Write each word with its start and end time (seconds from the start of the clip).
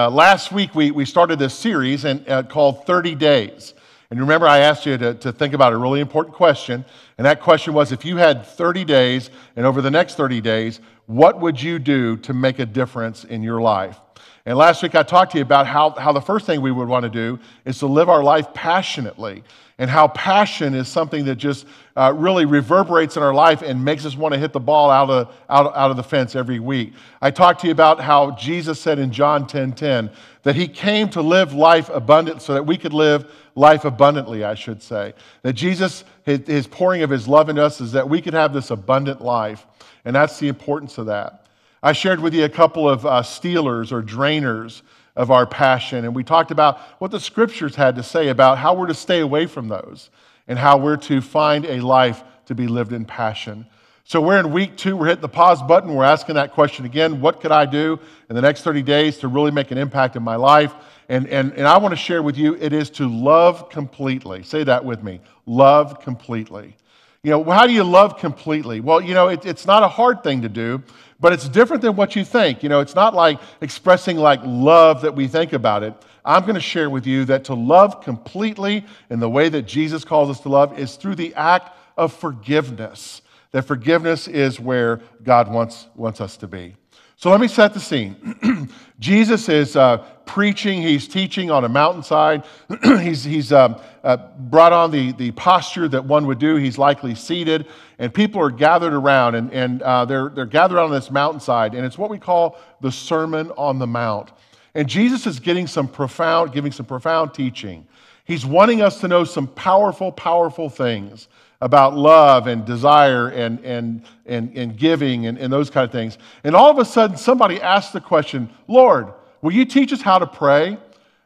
Uh, 0.00 0.08
last 0.08 0.50
week, 0.50 0.74
we, 0.74 0.90
we 0.90 1.04
started 1.04 1.38
this 1.38 1.52
series 1.52 2.06
and, 2.06 2.26
uh, 2.26 2.42
called 2.42 2.86
30 2.86 3.14
Days. 3.16 3.74
And 4.10 4.18
remember, 4.18 4.46
I 4.46 4.60
asked 4.60 4.86
you 4.86 4.96
to, 4.96 5.12
to 5.12 5.30
think 5.30 5.52
about 5.52 5.74
a 5.74 5.76
really 5.76 6.00
important 6.00 6.34
question. 6.34 6.86
And 7.18 7.26
that 7.26 7.42
question 7.42 7.74
was 7.74 7.92
if 7.92 8.02
you 8.02 8.16
had 8.16 8.46
30 8.46 8.86
days, 8.86 9.28
and 9.56 9.66
over 9.66 9.82
the 9.82 9.90
next 9.90 10.14
30 10.14 10.40
days, 10.40 10.80
what 11.04 11.38
would 11.38 11.60
you 11.60 11.78
do 11.78 12.16
to 12.16 12.32
make 12.32 12.58
a 12.60 12.64
difference 12.64 13.24
in 13.24 13.42
your 13.42 13.60
life? 13.60 14.00
And 14.46 14.56
last 14.56 14.82
week, 14.82 14.94
I 14.94 15.02
talked 15.02 15.32
to 15.32 15.38
you 15.38 15.42
about 15.42 15.66
how, 15.66 15.90
how 15.90 16.12
the 16.12 16.20
first 16.20 16.46
thing 16.46 16.62
we 16.62 16.72
would 16.72 16.88
want 16.88 17.02
to 17.02 17.10
do 17.10 17.38
is 17.64 17.78
to 17.80 17.86
live 17.86 18.08
our 18.08 18.22
life 18.22 18.52
passionately 18.54 19.44
and 19.80 19.88
how 19.88 20.08
passion 20.08 20.74
is 20.74 20.88
something 20.88 21.24
that 21.24 21.36
just 21.36 21.66
uh, 21.96 22.12
really 22.14 22.44
reverberates 22.44 23.16
in 23.16 23.22
our 23.22 23.32
life 23.32 23.62
and 23.62 23.82
makes 23.82 24.04
us 24.04 24.14
want 24.16 24.32
to 24.34 24.38
hit 24.38 24.52
the 24.52 24.60
ball 24.60 24.90
out 24.90 25.08
of, 25.08 25.34
out, 25.48 25.74
out 25.74 25.90
of 25.90 25.96
the 25.96 26.02
fence 26.02 26.36
every 26.36 26.60
week. 26.60 26.92
I 27.20 27.30
talked 27.30 27.60
to 27.62 27.66
you 27.66 27.72
about 27.72 28.00
how 28.00 28.32
Jesus 28.32 28.80
said 28.80 28.98
in 28.98 29.10
John 29.10 29.46
10 29.46 29.72
10 29.72 30.10
that 30.42 30.54
he 30.54 30.68
came 30.68 31.08
to 31.10 31.22
live 31.22 31.52
life 31.52 31.88
abundant 31.88 32.42
so 32.42 32.54
that 32.54 32.66
we 32.66 32.76
could 32.76 32.92
live 32.92 33.30
life 33.54 33.84
abundantly, 33.84 34.44
I 34.44 34.54
should 34.54 34.82
say. 34.82 35.14
That 35.42 35.54
Jesus, 35.54 36.04
his, 36.24 36.46
his 36.46 36.66
pouring 36.66 37.02
of 37.02 37.10
his 37.10 37.28
love 37.28 37.48
into 37.48 37.62
us 37.62 37.80
is 37.80 37.92
that 37.92 38.08
we 38.08 38.20
could 38.20 38.34
have 38.34 38.52
this 38.52 38.70
abundant 38.70 39.22
life. 39.22 39.66
And 40.04 40.14
that's 40.14 40.38
the 40.38 40.48
importance 40.48 40.98
of 40.98 41.06
that. 41.06 41.39
I 41.82 41.92
shared 41.92 42.20
with 42.20 42.34
you 42.34 42.44
a 42.44 42.48
couple 42.48 42.88
of 42.88 43.06
uh, 43.06 43.22
stealers 43.22 43.90
or 43.90 44.02
drainers 44.02 44.82
of 45.16 45.30
our 45.30 45.46
passion. 45.46 46.04
And 46.04 46.14
we 46.14 46.22
talked 46.22 46.50
about 46.50 46.78
what 46.98 47.10
the 47.10 47.20
scriptures 47.20 47.74
had 47.74 47.96
to 47.96 48.02
say 48.02 48.28
about 48.28 48.58
how 48.58 48.74
we're 48.74 48.86
to 48.86 48.94
stay 48.94 49.20
away 49.20 49.46
from 49.46 49.68
those 49.68 50.10
and 50.46 50.58
how 50.58 50.76
we're 50.76 50.98
to 50.98 51.20
find 51.20 51.64
a 51.64 51.80
life 51.80 52.22
to 52.46 52.54
be 52.54 52.66
lived 52.66 52.92
in 52.92 53.04
passion. 53.04 53.66
So 54.04 54.20
we're 54.20 54.38
in 54.38 54.52
week 54.52 54.76
two. 54.76 54.96
We're 54.96 55.06
hitting 55.06 55.22
the 55.22 55.28
pause 55.28 55.62
button. 55.62 55.94
We're 55.94 56.04
asking 56.04 56.34
that 56.34 56.52
question 56.52 56.84
again 56.84 57.20
what 57.20 57.40
could 57.40 57.52
I 57.52 57.64
do 57.64 57.98
in 58.28 58.36
the 58.36 58.42
next 58.42 58.62
30 58.62 58.82
days 58.82 59.18
to 59.18 59.28
really 59.28 59.50
make 59.50 59.70
an 59.70 59.78
impact 59.78 60.16
in 60.16 60.22
my 60.22 60.36
life? 60.36 60.74
And, 61.08 61.28
and, 61.28 61.52
and 61.54 61.66
I 61.66 61.78
want 61.78 61.92
to 61.92 61.96
share 61.96 62.22
with 62.22 62.36
you 62.36 62.56
it 62.56 62.72
is 62.72 62.90
to 62.90 63.08
love 63.08 63.70
completely. 63.70 64.42
Say 64.42 64.64
that 64.64 64.84
with 64.84 65.02
me 65.02 65.20
love 65.46 66.00
completely. 66.00 66.76
You 67.22 67.30
know, 67.30 67.44
how 67.44 67.66
do 67.66 67.72
you 67.72 67.84
love 67.84 68.18
completely? 68.18 68.80
Well, 68.80 69.00
you 69.00 69.12
know, 69.12 69.28
it, 69.28 69.44
it's 69.44 69.66
not 69.66 69.82
a 69.82 69.88
hard 69.88 70.22
thing 70.22 70.42
to 70.42 70.48
do 70.48 70.82
but 71.20 71.32
it's 71.32 71.48
different 71.48 71.82
than 71.82 71.96
what 71.96 72.16
you 72.16 72.24
think. 72.24 72.62
You 72.62 72.68
know, 72.68 72.80
it's 72.80 72.94
not 72.94 73.14
like 73.14 73.38
expressing 73.60 74.16
like 74.16 74.40
love 74.42 75.02
that 75.02 75.14
we 75.14 75.28
think 75.28 75.52
about 75.52 75.82
it. 75.82 75.94
I'm 76.24 76.42
going 76.42 76.54
to 76.54 76.60
share 76.60 76.90
with 76.90 77.06
you 77.06 77.24
that 77.26 77.44
to 77.44 77.54
love 77.54 78.02
completely 78.02 78.84
in 79.10 79.20
the 79.20 79.28
way 79.28 79.48
that 79.48 79.62
Jesus 79.62 80.04
calls 80.04 80.30
us 80.30 80.40
to 80.40 80.48
love 80.48 80.78
is 80.78 80.96
through 80.96 81.14
the 81.16 81.34
act 81.34 81.76
of 81.96 82.12
forgiveness. 82.12 83.22
That 83.52 83.62
forgiveness 83.62 84.28
is 84.28 84.60
where 84.60 85.00
God 85.22 85.50
wants, 85.50 85.86
wants 85.94 86.20
us 86.20 86.36
to 86.38 86.46
be. 86.46 86.76
So 87.20 87.28
let 87.28 87.38
me 87.38 87.48
set 87.48 87.74
the 87.74 87.80
scene. 87.80 88.70
Jesus 88.98 89.50
is 89.50 89.76
uh, 89.76 89.98
preaching, 90.24 90.80
he's 90.80 91.06
teaching 91.06 91.50
on 91.50 91.66
a 91.66 91.68
mountainside. 91.68 92.44
he's 93.02 93.22
he's 93.22 93.52
um, 93.52 93.76
uh, 94.02 94.16
brought 94.38 94.72
on 94.72 94.90
the, 94.90 95.12
the 95.12 95.30
posture 95.32 95.86
that 95.88 96.02
one 96.02 96.26
would 96.28 96.38
do. 96.38 96.56
He's 96.56 96.78
likely 96.78 97.14
seated, 97.14 97.66
and 97.98 98.14
people 98.14 98.40
are 98.40 98.50
gathered 98.50 98.94
around, 98.94 99.34
and, 99.34 99.52
and 99.52 99.82
uh, 99.82 100.06
they're, 100.06 100.30
they're 100.30 100.46
gathered 100.46 100.78
on 100.78 100.90
this 100.90 101.10
mountainside, 101.10 101.74
and 101.74 101.84
it's 101.84 101.98
what 101.98 102.08
we 102.08 102.18
call 102.18 102.58
the 102.80 102.90
Sermon 102.90 103.50
on 103.50 103.78
the 103.78 103.86
Mount. 103.86 104.30
And 104.74 104.88
Jesus 104.88 105.26
is 105.26 105.38
getting 105.38 105.66
some 105.66 105.88
profound, 105.88 106.54
giving 106.54 106.72
some 106.72 106.86
profound 106.86 107.34
teaching. 107.34 107.86
He's 108.24 108.46
wanting 108.46 108.80
us 108.80 108.98
to 109.00 109.08
know 109.08 109.24
some 109.24 109.46
powerful, 109.46 110.10
powerful 110.10 110.70
things 110.70 111.28
about 111.60 111.94
love 111.94 112.46
and 112.46 112.64
desire 112.64 113.28
and, 113.28 113.62
and, 113.64 114.02
and, 114.26 114.56
and 114.56 114.78
giving 114.78 115.26
and, 115.26 115.36
and 115.38 115.52
those 115.52 115.68
kind 115.68 115.84
of 115.84 115.92
things. 115.92 116.16
And 116.42 116.56
all 116.56 116.70
of 116.70 116.78
a 116.78 116.84
sudden, 116.84 117.16
somebody 117.16 117.60
asks 117.60 117.92
the 117.92 118.00
question, 118.00 118.48
Lord, 118.66 119.12
will 119.42 119.52
you 119.52 119.64
teach 119.64 119.92
us 119.92 120.00
how 120.00 120.18
to 120.18 120.26
pray? 120.26 120.78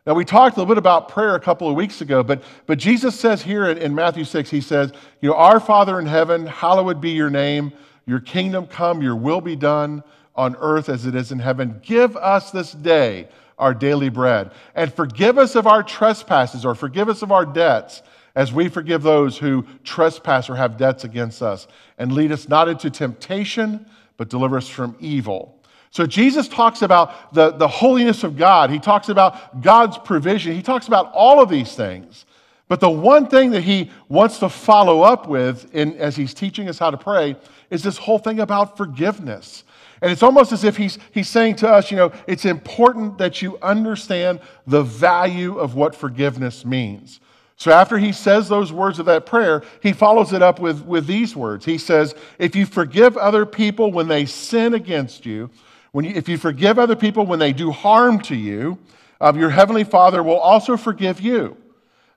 Now, 0.07 0.15
we 0.15 0.25
talked 0.25 0.57
a 0.57 0.61
little 0.61 0.75
bit 0.75 0.79
about 0.79 1.09
prayer 1.09 1.35
a 1.35 1.41
couple 1.41 1.69
of 1.69 1.77
weeks 1.77 2.01
ago, 2.01 2.23
but, 2.23 2.43
but 2.67 2.79
Jesus 2.79 3.19
says 3.19 3.43
here 3.43 3.67
in, 3.71 3.79
in 3.79 3.95
Matthew 3.95 4.25
6, 4.25 4.51
he 4.51 4.61
says, 4.61 4.93
You 5.21 5.31
know, 5.31 5.37
Our 5.37 5.61
Father 5.61 5.99
in 5.99 6.07
heaven, 6.07 6.47
hallowed 6.47 7.01
be 7.01 7.11
your 7.11 7.31
name, 7.31 7.73
your 8.05 8.21
kingdom 8.21 8.67
come, 8.67 9.01
your 9.01 9.17
will 9.17 9.41
be 9.41 9.57
done 9.57 10.03
on 10.35 10.57
earth 10.57 10.89
as 10.89 11.07
it 11.07 11.15
is 11.15 11.33
in 11.33 11.39
heaven. 11.39 11.81
Give 11.83 12.17
us 12.17 12.51
this 12.51 12.73
day 12.73 13.29
our 13.57 13.73
daily 13.73 14.09
bread, 14.09 14.51
and 14.75 14.93
forgive 14.93 15.39
us 15.39 15.55
of 15.55 15.67
our 15.67 15.83
trespasses 15.83 16.65
or 16.65 16.75
forgive 16.75 17.09
us 17.09 17.23
of 17.23 17.31
our 17.31 17.47
debts 17.47 18.03
as 18.35 18.53
we 18.53 18.69
forgive 18.69 19.03
those 19.03 19.39
who 19.39 19.67
trespass 19.85 20.51
or 20.51 20.57
have 20.57 20.77
debts 20.77 21.05
against 21.05 21.43
us. 21.43 21.67
And 21.99 22.13
lead 22.13 22.33
us 22.33 22.49
not 22.49 22.69
into 22.69 22.91
temptation, 22.91 23.87
but 24.17 24.29
deliver 24.29 24.57
us 24.57 24.69
from 24.69 24.97
evil. 25.01 25.61
So 25.91 26.07
Jesus 26.07 26.49
talks 26.49 26.83
about 26.83 27.33
the, 27.33 27.53
the 27.53 27.69
holiness 27.69 28.25
of 28.25 28.37
God. 28.37 28.71
He 28.71 28.81
talks 28.81 29.09
about 29.09 29.63
God's 29.63 29.97
provision. 29.99 30.55
He 30.55 30.63
talks 30.63 30.89
about 30.89 31.13
all 31.13 31.41
of 31.41 31.49
these 31.49 31.75
things. 31.75 32.27
But 32.67 32.81
the 32.81 32.91
one 32.91 33.29
thing 33.29 33.51
that 33.51 33.63
he 33.63 33.91
wants 34.09 34.39
to 34.41 34.49
follow 34.49 35.03
up 35.03 35.29
with 35.29 35.73
in, 35.75 35.97
as 35.99 36.17
he's 36.17 36.35
teaching 36.35 36.69
us 36.69 36.79
how 36.79 36.91
to 36.91 36.97
pray 36.97 37.37
is 37.71 37.83
this 37.83 37.99
whole 37.99 38.19
thing 38.19 38.41
about 38.41 38.77
forgiveness. 38.77 39.63
And 40.03 40.11
it's 40.11 40.23
almost 40.23 40.51
as 40.51 40.65
if 40.65 40.77
he's, 40.77 40.99
he's 41.13 41.29
saying 41.29 41.57
to 41.57 41.69
us, 41.69 41.91
you 41.91 41.97
know, 41.97 42.13
it's 42.27 42.45
important 42.45 43.19
that 43.19 43.43
you 43.43 43.59
understand 43.63 44.41
the 44.67 44.83
value 44.83 45.59
of 45.59 45.77
what 45.77 45.95
forgiveness 45.95 46.65
means. 46.65 47.21
So 47.57 47.71
after 47.71 47.99
he 47.99 48.13
says 48.13 48.49
those 48.49 48.73
words 48.73 48.99
of 48.99 49.07
that 49.07 49.27
prayer, 49.27 49.63
he 49.81 49.93
follows 49.93 50.33
it 50.33 50.43
up 50.43 50.59
with, 50.59 50.85
with 50.85 51.07
these 51.07 51.37
words. 51.37 51.65
He 51.65 51.79
says, 51.79 52.15
If 52.39 52.57
you 52.57 52.67
forgive 52.67 53.17
other 53.17 53.47
people 53.47 53.93
when 53.93 54.09
they 54.09 54.27
sin 54.27 54.75
against 54.75 55.25
you, 55.25 55.51
when 55.93 56.05
you, 56.05 56.13
if 56.15 56.29
you 56.29 56.37
forgive 56.37 56.79
other 56.79 56.97
people 56.97 57.25
when 57.25 57.39
they 57.39 57.53
do 57.53 57.71
harm 57.71 58.21
to 58.23 58.35
you, 58.35 58.79
um, 59.21 59.39
your 59.39 59.51
heavenly 59.51 59.85
Father 59.85 60.23
will 60.23 60.39
also 60.39 60.77
forgive 60.77 61.21
you. 61.21 61.57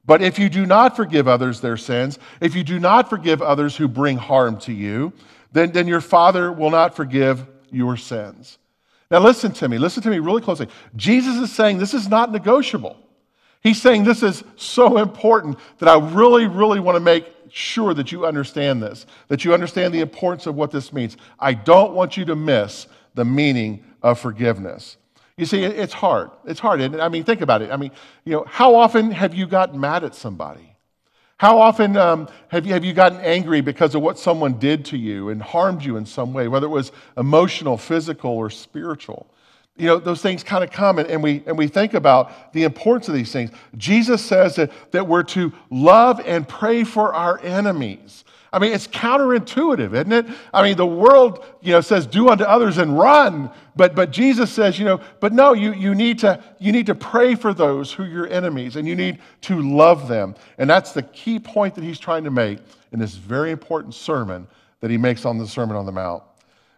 But 0.05 0.21
if 0.21 0.39
you 0.39 0.49
do 0.49 0.65
not 0.65 0.95
forgive 0.95 1.27
others 1.27 1.61
their 1.61 1.77
sins, 1.77 2.17
if 2.41 2.55
you 2.55 2.63
do 2.63 2.79
not 2.79 3.09
forgive 3.09 3.41
others 3.41 3.75
who 3.75 3.87
bring 3.87 4.17
harm 4.17 4.57
to 4.61 4.73
you, 4.73 5.13
then, 5.51 5.71
then 5.71 5.87
your 5.87 6.01
Father 6.01 6.51
will 6.51 6.71
not 6.71 6.95
forgive 6.95 7.45
your 7.69 7.97
sins. 7.97 8.57
Now, 9.11 9.19
listen 9.19 9.51
to 9.53 9.69
me. 9.69 9.77
Listen 9.77 10.01
to 10.03 10.09
me 10.09 10.19
really 10.19 10.41
closely. 10.41 10.67
Jesus 10.95 11.35
is 11.37 11.53
saying 11.53 11.77
this 11.77 11.93
is 11.93 12.09
not 12.09 12.31
negotiable. 12.31 12.97
He's 13.67 13.81
saying 13.81 14.05
this 14.05 14.23
is 14.23 14.45
so 14.55 14.97
important 14.97 15.59
that 15.79 15.89
I 15.89 15.99
really, 15.99 16.47
really 16.47 16.79
want 16.79 16.95
to 16.95 17.01
make 17.01 17.25
sure 17.49 17.93
that 17.93 18.13
you 18.13 18.25
understand 18.25 18.81
this, 18.81 19.05
that 19.27 19.43
you 19.43 19.53
understand 19.53 19.93
the 19.93 19.99
importance 19.99 20.45
of 20.45 20.55
what 20.55 20.71
this 20.71 20.93
means. 20.93 21.17
I 21.37 21.53
don't 21.53 21.91
want 21.91 22.15
you 22.15 22.23
to 22.25 22.35
miss 22.35 22.87
the 23.13 23.25
meaning 23.25 23.83
of 24.01 24.21
forgiveness. 24.21 24.95
You 25.35 25.45
see, 25.45 25.65
it's 25.65 25.91
hard. 25.91 26.31
It's 26.45 26.61
hard. 26.61 26.79
And 26.79 27.01
I 27.01 27.09
mean, 27.09 27.25
think 27.25 27.41
about 27.41 27.61
it. 27.61 27.69
I 27.69 27.75
mean, 27.75 27.91
you 28.23 28.31
know, 28.31 28.45
how 28.47 28.73
often 28.73 29.11
have 29.11 29.33
you 29.33 29.45
gotten 29.45 29.77
mad 29.77 30.05
at 30.05 30.15
somebody? 30.15 30.73
How 31.35 31.59
often 31.59 31.97
um, 31.97 32.29
have, 32.47 32.65
you, 32.65 32.71
have 32.71 32.85
you 32.85 32.93
gotten 32.93 33.19
angry 33.19 33.59
because 33.59 33.95
of 33.95 34.01
what 34.01 34.17
someone 34.17 34.59
did 34.59 34.85
to 34.85 34.97
you 34.97 35.27
and 35.27 35.41
harmed 35.41 35.83
you 35.83 35.97
in 35.97 36.05
some 36.05 36.31
way, 36.31 36.47
whether 36.47 36.67
it 36.67 36.69
was 36.69 36.93
emotional, 37.17 37.77
physical, 37.77 38.31
or 38.31 38.49
spiritual? 38.49 39.27
You 39.77 39.85
know, 39.85 39.97
those 39.99 40.21
things 40.21 40.43
kind 40.43 40.63
of 40.63 40.71
come 40.71 40.99
and, 40.99 41.07
and, 41.09 41.21
we, 41.21 41.43
and 41.45 41.57
we 41.57 41.67
think 41.67 41.93
about 41.93 42.53
the 42.53 42.63
importance 42.63 43.07
of 43.07 43.13
these 43.13 43.31
things. 43.31 43.51
Jesus 43.77 44.23
says 44.23 44.55
that, 44.55 44.71
that 44.91 45.07
we're 45.07 45.23
to 45.23 45.53
love 45.69 46.21
and 46.25 46.47
pray 46.47 46.83
for 46.83 47.13
our 47.13 47.39
enemies. 47.41 48.23
I 48.51 48.59
mean, 48.59 48.71
it's 48.71 48.87
counterintuitive, 48.87 49.93
isn't 49.93 50.11
it? 50.11 50.25
I 50.53 50.63
mean, 50.63 50.77
the 50.77 50.85
world, 50.85 51.45
you 51.61 51.73
know, 51.73 51.81
says 51.81 52.07
do 52.07 52.29
unto 52.29 52.43
others 52.43 52.77
and 52.77 52.97
run, 52.97 53.51
but, 53.75 53.93
but 53.93 54.11
Jesus 54.11 54.51
says, 54.51 54.79
you 54.79 54.85
know, 54.85 55.01
but 55.19 55.33
no, 55.33 55.53
you, 55.53 55.73
you, 55.73 55.93
need 55.93 56.19
to, 56.19 56.41
you 56.57 56.71
need 56.71 56.85
to 56.85 56.95
pray 56.95 57.35
for 57.35 57.53
those 57.53 57.91
who 57.91 58.03
are 58.03 58.07
your 58.07 58.27
enemies 58.27 58.75
and 58.77 58.87
you 58.87 58.95
need 58.95 59.19
to 59.41 59.61
love 59.61 60.07
them. 60.07 60.33
And 60.57 60.69
that's 60.69 60.93
the 60.93 61.03
key 61.03 61.39
point 61.39 61.75
that 61.75 61.83
he's 61.83 61.99
trying 61.99 62.23
to 62.23 62.31
make 62.31 62.59
in 62.91 62.99
this 62.99 63.15
very 63.15 63.51
important 63.51 63.93
sermon 63.93 64.47
that 64.79 64.91
he 64.91 64.97
makes 64.97 65.25
on 65.25 65.37
the 65.37 65.47
Sermon 65.47 65.75
on 65.75 65.85
the 65.85 65.91
Mount. 65.91 66.23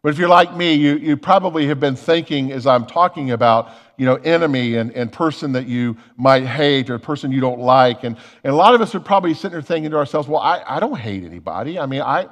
But 0.01 0.09
if 0.09 0.17
you're 0.17 0.29
like 0.29 0.55
me, 0.55 0.73
you, 0.73 0.95
you 0.95 1.17
probably 1.17 1.67
have 1.67 1.79
been 1.79 1.95
thinking 1.95 2.51
as 2.51 2.65
I'm 2.65 2.85
talking 2.85 3.31
about, 3.31 3.71
you 3.97 4.05
know, 4.05 4.15
enemy 4.15 4.75
and, 4.75 4.91
and 4.91 5.11
person 5.11 5.51
that 5.53 5.67
you 5.67 5.97
might 6.15 6.45
hate 6.45 6.89
or 6.89 6.97
person 6.99 7.31
you 7.31 7.41
don't 7.41 7.59
like. 7.59 8.05
And, 8.05 8.15
and 8.43 8.53
a 8.53 8.55
lot 8.55 8.75
of 8.75 8.81
us 8.81 8.95
are 8.95 9.01
probably 9.01 9.33
sitting 9.33 9.51
there 9.51 9.61
thinking 9.61 9.91
to 9.91 9.97
ourselves, 9.97 10.27
well, 10.27 10.41
I, 10.41 10.63
I 10.65 10.79
don't 10.79 10.97
hate 10.97 11.25
anybody. 11.25 11.77
I 11.77 11.85
mean, 11.85 12.01
I, 12.01 12.27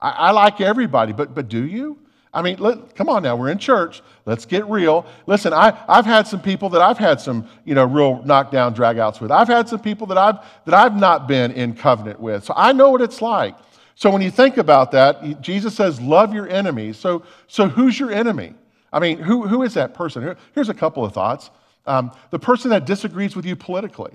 I, 0.00 0.10
I 0.10 0.30
like 0.32 0.60
everybody, 0.60 1.14
but, 1.14 1.34
but 1.34 1.48
do 1.48 1.64
you? 1.64 1.98
I 2.34 2.42
mean, 2.42 2.58
let, 2.58 2.94
come 2.94 3.08
on 3.08 3.22
now, 3.22 3.34
we're 3.34 3.48
in 3.48 3.56
church. 3.56 4.02
Let's 4.26 4.44
get 4.44 4.66
real. 4.66 5.06
Listen, 5.26 5.54
I, 5.54 5.74
I've 5.88 6.04
had 6.04 6.26
some 6.26 6.42
people 6.42 6.68
that 6.70 6.82
I've 6.82 6.98
had 6.98 7.18
some, 7.18 7.48
you 7.64 7.74
know, 7.74 7.86
real 7.86 8.22
knockdown 8.24 8.74
dragouts 8.74 9.22
with. 9.22 9.30
I've 9.30 9.48
had 9.48 9.70
some 9.70 9.80
people 9.80 10.06
that 10.08 10.18
I've, 10.18 10.36
that 10.66 10.74
I've 10.74 10.94
not 10.94 11.28
been 11.28 11.50
in 11.52 11.74
covenant 11.74 12.20
with. 12.20 12.44
So 12.44 12.52
I 12.54 12.72
know 12.72 12.90
what 12.90 13.00
it's 13.00 13.22
like. 13.22 13.54
So 13.96 14.10
when 14.10 14.20
you 14.20 14.30
think 14.30 14.58
about 14.58 14.92
that, 14.92 15.40
Jesus 15.40 15.74
says, 15.74 16.00
love 16.00 16.34
your 16.34 16.46
enemies. 16.48 16.98
So, 16.98 17.22
so 17.48 17.66
who's 17.66 17.98
your 17.98 18.12
enemy? 18.12 18.52
I 18.92 19.00
mean, 19.00 19.18
who, 19.18 19.48
who 19.48 19.62
is 19.62 19.72
that 19.74 19.94
person? 19.94 20.36
Here's 20.54 20.68
a 20.68 20.74
couple 20.74 21.02
of 21.04 21.12
thoughts. 21.12 21.50
Um, 21.86 22.12
the 22.30 22.38
person 22.38 22.70
that 22.70 22.84
disagrees 22.84 23.34
with 23.34 23.46
you 23.46 23.56
politically. 23.56 24.12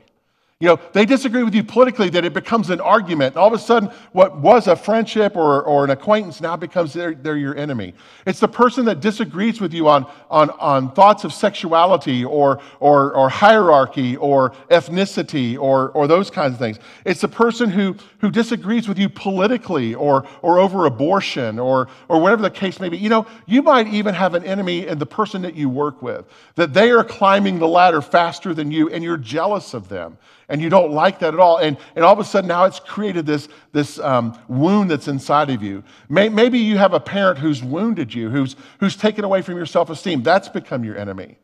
You 0.61 0.67
know, 0.67 0.79
they 0.93 1.07
disagree 1.07 1.41
with 1.41 1.55
you 1.55 1.63
politically 1.63 2.09
that 2.11 2.23
it 2.23 2.35
becomes 2.35 2.69
an 2.69 2.79
argument. 2.79 3.35
All 3.35 3.47
of 3.47 3.53
a 3.53 3.57
sudden, 3.57 3.89
what 4.11 4.37
was 4.37 4.67
a 4.67 4.75
friendship 4.75 5.35
or, 5.35 5.63
or 5.63 5.83
an 5.83 5.89
acquaintance 5.89 6.39
now 6.39 6.55
becomes 6.55 6.93
they're, 6.93 7.15
they're 7.15 7.35
your 7.35 7.57
enemy. 7.57 7.95
It's 8.27 8.39
the 8.39 8.47
person 8.47 8.85
that 8.85 8.99
disagrees 8.99 9.59
with 9.59 9.73
you 9.73 9.87
on, 9.87 10.05
on, 10.29 10.51
on 10.51 10.91
thoughts 10.91 11.23
of 11.23 11.33
sexuality 11.33 12.23
or, 12.23 12.61
or, 12.79 13.11
or 13.15 13.27
hierarchy 13.27 14.17
or 14.17 14.51
ethnicity 14.69 15.57
or, 15.57 15.89
or 15.93 16.05
those 16.05 16.29
kinds 16.29 16.53
of 16.53 16.59
things. 16.59 16.77
It's 17.05 17.21
the 17.21 17.27
person 17.27 17.71
who, 17.71 17.95
who 18.19 18.29
disagrees 18.29 18.87
with 18.87 18.99
you 18.99 19.09
politically 19.09 19.95
or, 19.95 20.27
or 20.43 20.59
over 20.59 20.85
abortion 20.85 21.57
or, 21.57 21.87
or 22.07 22.21
whatever 22.21 22.43
the 22.43 22.51
case 22.51 22.79
may 22.79 22.89
be. 22.89 22.99
You 22.99 23.09
know, 23.09 23.25
you 23.47 23.63
might 23.63 23.87
even 23.87 24.13
have 24.13 24.35
an 24.35 24.43
enemy 24.43 24.85
in 24.85 24.99
the 24.99 25.07
person 25.07 25.41
that 25.41 25.55
you 25.55 25.69
work 25.69 26.03
with, 26.03 26.27
that 26.53 26.71
they 26.71 26.91
are 26.91 27.03
climbing 27.03 27.57
the 27.57 27.67
ladder 27.67 27.99
faster 27.99 28.53
than 28.53 28.69
you 28.69 28.91
and 28.91 29.03
you're 29.03 29.17
jealous 29.17 29.73
of 29.73 29.89
them 29.89 30.19
and 30.51 30.62
you 30.62 30.69
don't 30.69 30.92
like 30.92 31.19
that 31.19 31.33
at 31.33 31.39
all. 31.39 31.57
And, 31.57 31.77
and 31.95 32.03
all 32.03 32.12
of 32.12 32.19
a 32.19 32.25
sudden 32.25 32.50
now 32.50 32.65
it's 32.65 32.80
created 32.80 33.25
this, 33.25 33.48
this 33.71 33.98
um, 34.00 34.38
wound 34.50 34.92
that's 34.92 35.07
inside 35.07 35.50
of 35.50 35.63
you. 35.63 35.81
May, 36.09 36.27
maybe 36.27 36.59
you 36.59 36.77
have 36.77 36.94
a 36.94 37.00
parent 37.00 37.39
who's 37.39 37.63
wounded 37.63 38.13
you, 38.13 38.30
who's, 38.30 38.57
who's 38.81 38.98
taken 38.98 39.24
away 39.24 39.42
from 39.42 39.56
your 39.56 39.65
self 39.65 39.89
esteem. 39.89 40.24
That's 40.24 40.50
become 40.50 40.83
your 40.83 40.98
enemy. 40.98 41.38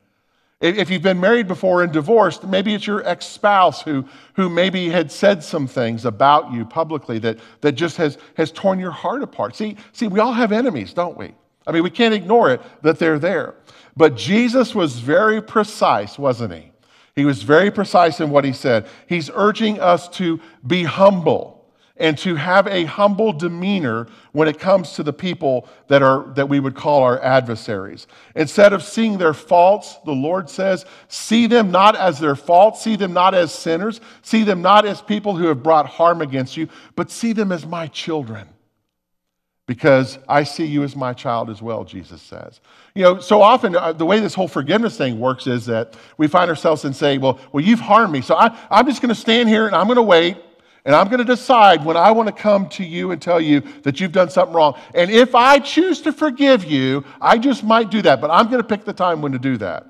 If 0.60 0.90
you've 0.90 1.04
been 1.04 1.20
married 1.20 1.48
before 1.48 1.84
and 1.84 1.94
divorced, 1.94 2.44
maybe 2.44 2.74
it's 2.74 2.86
your 2.86 3.08
ex 3.08 3.28
spouse 3.28 3.82
who, 3.82 4.06
who 4.34 4.50
maybe 4.50 4.90
had 4.90 5.12
said 5.12 5.44
some 5.44 5.68
things 5.68 6.04
about 6.04 6.52
you 6.52 6.66
publicly 6.66 7.20
that, 7.20 7.38
that 7.62 7.74
just 7.74 7.96
has, 7.98 8.18
has 8.36 8.52
torn 8.52 8.78
your 8.78 8.92
heart 8.92 9.24
apart. 9.24 9.56
See, 9.56 9.78
see, 9.94 10.08
we 10.08 10.20
all 10.20 10.34
have 10.34 10.52
enemies, 10.52 10.94
don't 10.94 11.16
we? 11.16 11.34
I 11.66 11.72
mean, 11.72 11.84
we 11.84 11.92
can't 11.92 12.14
ignore 12.14 12.52
it 12.52 12.62
that 12.82 13.00
they're 13.00 13.20
there. 13.20 13.56
But 13.96 14.18
Jesus 14.18 14.76
was 14.76 15.00
very 15.00 15.42
precise, 15.42 16.18
wasn't 16.18 16.54
he? 16.54 16.72
He 17.18 17.26
was 17.26 17.42
very 17.42 17.72
precise 17.72 18.20
in 18.20 18.30
what 18.30 18.46
he 18.46 18.54
said. 18.54 18.86
He's 19.08 19.32
urging 19.34 19.80
us 19.80 20.08
to 20.10 20.40
be 20.68 20.84
humble 20.84 21.66
and 21.98 22.16
to 22.20 22.36
have 22.36 22.68
a 22.68 22.84
humble 22.84 23.34
demeanor 23.34 24.06
when 24.34 24.48
it 24.48 24.60
comes 24.60 24.92
to 24.94 25.02
the 25.02 25.12
people 25.12 25.68
that 25.88 26.04
are 26.04 26.32
that 26.36 26.48
we 26.48 26.60
would 26.60 26.76
call 26.76 27.02
our 27.02 27.20
adversaries. 27.24 28.06
Instead 28.36 28.72
of 28.72 28.84
seeing 28.84 29.18
their 29.18 29.34
faults, 29.34 29.98
the 30.06 30.12
Lord 30.12 30.48
says, 30.48 30.86
see 31.08 31.48
them 31.48 31.72
not 31.72 31.96
as 31.96 32.20
their 32.20 32.36
faults, 32.36 32.84
see 32.84 32.96
them 32.96 33.14
not 33.14 33.34
as 33.34 33.52
sinners, 33.52 34.00
see 34.22 34.44
them 34.44 34.62
not 34.62 34.86
as 34.86 35.02
people 35.02 35.36
who 35.36 35.48
have 35.48 35.64
brought 35.64 35.88
harm 35.88 36.22
against 36.22 36.56
you, 36.56 36.70
but 36.96 37.10
see 37.10 37.34
them 37.34 37.52
as 37.52 37.66
my 37.66 37.88
children 37.88 38.48
because 39.68 40.18
I 40.30 40.44
see 40.44 40.66
you 40.66 40.84
as 40.84 40.96
my 40.96 41.14
child 41.14 41.50
as 41.50 41.62
well, 41.62 41.84
Jesus 41.84 42.22
says. 42.22 42.62
You 42.96 43.04
know, 43.04 43.20
so 43.20 43.42
often 43.42 43.76
uh, 43.76 43.92
the 43.92 44.06
way 44.06 44.20
this 44.22 44.34
whole 44.34 44.48
forgiveness 44.48 44.98
thing 44.98 45.20
works 45.20 45.46
is 45.46 45.66
that 45.68 45.96
we 46.18 46.28
find 46.28 46.50
ourselves 46.50 46.86
and 46.86 46.96
say, 46.96 47.18
well, 47.18 47.40
well, 47.52 47.64
you've 47.64 47.82
harmed 47.82 48.14
me. 48.14 48.22
So 48.22 48.36
I, 48.36 48.58
I'm 48.72 48.88
just 48.88 49.02
going 49.02 49.14
to 49.14 49.20
stand 49.20 49.50
here 49.50 49.68
and 49.68 49.76
I'm 49.76 49.86
going 49.86 49.98
to 49.98 50.02
wait 50.02 50.38
and 50.86 50.96
I'm 50.96 51.08
going 51.08 51.20
to 51.20 51.26
decide 51.26 51.84
when 51.84 51.98
I 51.98 52.12
want 52.12 52.28
to 52.28 52.34
come 52.34 52.70
to 52.70 52.84
you 52.84 53.12
and 53.12 53.22
tell 53.22 53.42
you 53.42 53.62
that 53.84 54.00
you've 54.00 54.14
done 54.14 54.30
something 54.30 54.56
wrong. 54.56 54.80
And 54.96 55.12
if 55.12 55.36
I 55.36 55.60
choose 55.60 56.02
to 56.04 56.14
forgive 56.14 56.64
you, 56.64 57.04
I 57.20 57.38
just 57.38 57.62
might 57.62 57.92
do 57.92 58.02
that, 58.04 58.22
but 58.22 58.32
I'm 58.32 58.46
going 58.46 58.62
to 58.62 58.68
pick 58.68 58.86
the 58.86 58.94
time 58.94 59.22
when 59.22 59.34
to 59.34 59.40
do 59.40 59.58
that. 59.58 59.86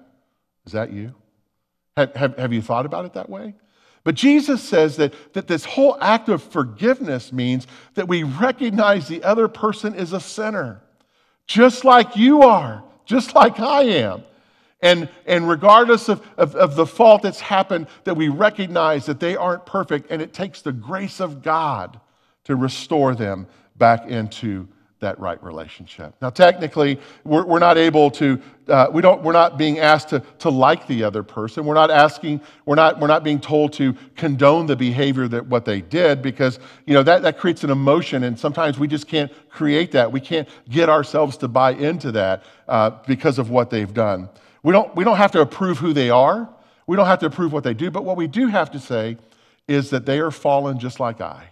Is 0.65 0.73
that 0.73 0.91
you? 0.91 1.13
Have, 1.95 2.15
have, 2.15 2.37
have 2.39 2.51
you 2.51 2.63
thought 2.63 2.87
about 2.87 3.05
it 3.05 3.13
that 3.13 3.29
way? 3.29 3.53
But 4.07 4.15
Jesus 4.15 4.63
says 4.63 4.95
that, 4.95 5.13
that 5.33 5.47
this 5.47 5.65
whole 5.65 5.97
act 5.99 6.29
of 6.29 6.41
forgiveness 6.41 7.33
means 7.33 7.67
that 7.95 8.07
we 8.07 8.23
recognize 8.23 9.09
the 9.09 9.21
other 9.21 9.49
person 9.49 9.93
is 9.93 10.13
a 10.13 10.21
sinner, 10.21 10.81
just 11.45 11.83
like 11.83 12.15
you 12.15 12.43
are, 12.43 12.85
just 13.03 13.35
like 13.35 13.59
I 13.59 13.81
am. 13.81 14.23
And, 14.81 15.09
and 15.25 15.49
regardless 15.49 16.07
of, 16.07 16.25
of, 16.37 16.55
of 16.55 16.77
the 16.77 16.85
fault 16.85 17.23
that's 17.23 17.41
happened, 17.41 17.87
that 18.05 18.15
we 18.15 18.29
recognize 18.29 19.05
that 19.07 19.19
they 19.19 19.35
aren't 19.35 19.65
perfect, 19.65 20.09
and 20.09 20.21
it 20.21 20.31
takes 20.31 20.61
the 20.61 20.71
grace 20.71 21.19
of 21.19 21.43
God 21.43 21.99
to 22.45 22.55
restore 22.55 23.13
them 23.13 23.45
back 23.75 24.07
into 24.07 24.69
that 24.99 25.19
right 25.19 25.41
relationship. 25.43 26.15
Now, 26.21 26.29
technically, 26.31 26.99
we're, 27.23 27.45
we're 27.45 27.59
not 27.59 27.77
able 27.77 28.09
to, 28.11 28.41
uh, 28.67 28.87
we 28.91 29.01
don't, 29.01 29.21
we're 29.21 29.31
not 29.33 29.57
being 29.57 29.77
asked 29.79 30.09
to, 30.09 30.21
to 30.39 30.49
like 30.49 30.87
the 30.87 31.03
other 31.03 31.21
person. 31.21 31.65
We're 31.65 31.75
not 31.75 31.91
asking, 31.91 32.41
we're 32.65 32.75
not, 32.75 32.99
we're 32.99 33.07
not 33.07 33.23
being 33.23 33.39
told 33.39 33.73
to 33.73 33.93
condone 34.15 34.65
the 34.65 34.75
behavior 34.75 35.27
that 35.27 35.45
what 35.45 35.65
they 35.65 35.81
did 35.81 36.21
because, 36.21 36.59
you 36.85 36.93
know, 36.93 37.03
that, 37.03 37.21
that 37.21 37.37
creates 37.37 37.63
an 37.63 37.69
emotion 37.69 38.23
and 38.23 38.39
sometimes 38.39 38.79
we 38.79 38.87
just 38.87 39.07
can't 39.07 39.31
create 39.49 39.91
that. 39.91 40.11
We 40.11 40.19
can't 40.19 40.49
get 40.69 40.89
ourselves 40.89 41.37
to 41.37 41.47
buy 41.47 41.73
into 41.73 42.11
that 42.13 42.43
uh, 42.67 42.91
because 43.05 43.37
of 43.37 43.51
what 43.51 43.69
they've 43.69 43.93
done. 43.93 44.29
We 44.63 44.71
don't, 44.71 44.95
we 44.95 45.03
don't 45.03 45.17
have 45.17 45.31
to 45.33 45.41
approve 45.41 45.77
who 45.77 45.93
they 45.93 46.09
are. 46.09 46.49
We 46.87 46.97
don't 46.97 47.05
have 47.05 47.19
to 47.19 47.27
approve 47.27 47.53
what 47.53 47.63
they 47.63 47.73
do. 47.73 47.91
But 47.91 48.03
what 48.03 48.17
we 48.17 48.27
do 48.27 48.47
have 48.47 48.71
to 48.71 48.79
say 48.79 49.17
is 49.67 49.91
that 49.91 50.05
they 50.05 50.19
are 50.19 50.31
fallen 50.31 50.79
just 50.79 50.99
like 50.99 51.21
I. 51.21 51.49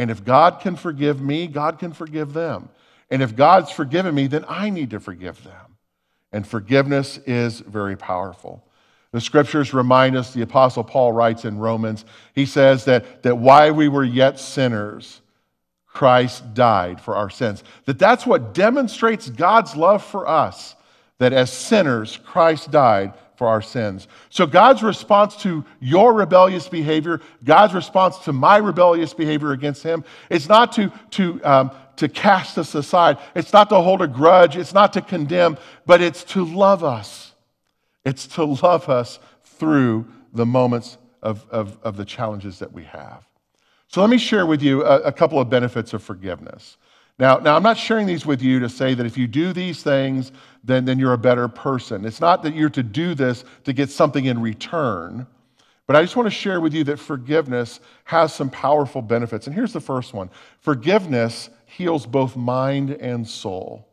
And 0.00 0.10
if 0.10 0.24
God 0.24 0.60
can 0.60 0.76
forgive 0.76 1.20
me, 1.20 1.46
God 1.46 1.78
can 1.78 1.92
forgive 1.92 2.32
them. 2.32 2.70
And 3.10 3.20
if 3.20 3.36
God's 3.36 3.70
forgiven 3.70 4.14
me, 4.14 4.28
then 4.28 4.46
I 4.48 4.70
need 4.70 4.88
to 4.90 4.98
forgive 4.98 5.44
them. 5.44 5.76
And 6.32 6.46
forgiveness 6.46 7.18
is 7.26 7.60
very 7.60 7.98
powerful. 7.98 8.64
The 9.12 9.20
scriptures 9.20 9.74
remind 9.74 10.16
us, 10.16 10.32
the 10.32 10.40
Apostle 10.40 10.84
Paul 10.84 11.12
writes 11.12 11.44
in 11.44 11.58
Romans, 11.58 12.06
he 12.34 12.46
says 12.46 12.86
that, 12.86 13.22
that 13.24 13.36
while 13.36 13.74
we 13.74 13.88
were 13.88 14.02
yet 14.02 14.40
sinners, 14.40 15.20
Christ 15.86 16.54
died 16.54 16.98
for 16.98 17.14
our 17.14 17.28
sins. 17.28 17.62
That 17.84 17.98
that's 17.98 18.26
what 18.26 18.54
demonstrates 18.54 19.28
God's 19.28 19.76
love 19.76 20.02
for 20.02 20.26
us, 20.26 20.76
that 21.18 21.34
as 21.34 21.52
sinners, 21.52 22.18
Christ 22.24 22.70
died 22.70 23.12
for 23.40 23.48
our 23.48 23.62
sins. 23.62 24.06
So, 24.28 24.46
God's 24.46 24.82
response 24.82 25.34
to 25.36 25.64
your 25.80 26.12
rebellious 26.12 26.68
behavior, 26.68 27.22
God's 27.42 27.72
response 27.72 28.18
to 28.18 28.34
my 28.34 28.58
rebellious 28.58 29.14
behavior 29.14 29.52
against 29.52 29.82
Him, 29.82 30.04
is 30.28 30.46
not 30.46 30.72
to, 30.72 30.92
to, 31.12 31.42
um, 31.42 31.70
to 31.96 32.06
cast 32.06 32.58
us 32.58 32.74
aside. 32.74 33.16
It's 33.34 33.54
not 33.54 33.70
to 33.70 33.76
hold 33.76 34.02
a 34.02 34.06
grudge. 34.06 34.58
It's 34.58 34.74
not 34.74 34.92
to 34.92 35.00
condemn, 35.00 35.56
but 35.86 36.02
it's 36.02 36.22
to 36.24 36.44
love 36.44 36.84
us. 36.84 37.32
It's 38.04 38.26
to 38.26 38.44
love 38.44 38.90
us 38.90 39.18
through 39.42 40.04
the 40.34 40.44
moments 40.44 40.98
of, 41.22 41.46
of, 41.48 41.78
of 41.82 41.96
the 41.96 42.04
challenges 42.04 42.58
that 42.58 42.70
we 42.70 42.84
have. 42.84 43.24
So, 43.88 44.02
let 44.02 44.10
me 44.10 44.18
share 44.18 44.44
with 44.44 44.60
you 44.60 44.84
a, 44.84 45.00
a 45.04 45.12
couple 45.12 45.40
of 45.40 45.48
benefits 45.48 45.94
of 45.94 46.02
forgiveness. 46.02 46.76
Now, 47.20 47.36
now, 47.36 47.54
I'm 47.54 47.62
not 47.62 47.76
sharing 47.76 48.06
these 48.06 48.24
with 48.24 48.40
you 48.40 48.60
to 48.60 48.68
say 48.70 48.94
that 48.94 49.04
if 49.04 49.18
you 49.18 49.26
do 49.26 49.52
these 49.52 49.82
things, 49.82 50.32
then, 50.64 50.86
then 50.86 50.98
you're 50.98 51.12
a 51.12 51.18
better 51.18 51.48
person. 51.48 52.06
It's 52.06 52.18
not 52.20 52.42
that 52.44 52.54
you're 52.54 52.70
to 52.70 52.82
do 52.82 53.14
this 53.14 53.44
to 53.64 53.74
get 53.74 53.90
something 53.90 54.24
in 54.24 54.40
return, 54.40 55.26
but 55.86 55.96
I 55.96 56.02
just 56.02 56.16
want 56.16 56.28
to 56.28 56.30
share 56.30 56.62
with 56.62 56.72
you 56.72 56.82
that 56.84 56.98
forgiveness 56.98 57.80
has 58.04 58.32
some 58.32 58.48
powerful 58.48 59.02
benefits. 59.02 59.46
And 59.46 59.54
here's 59.54 59.74
the 59.74 59.82
first 59.82 60.14
one 60.14 60.30
forgiveness 60.60 61.50
heals 61.66 62.06
both 62.06 62.36
mind 62.36 62.92
and 62.92 63.28
soul. 63.28 63.86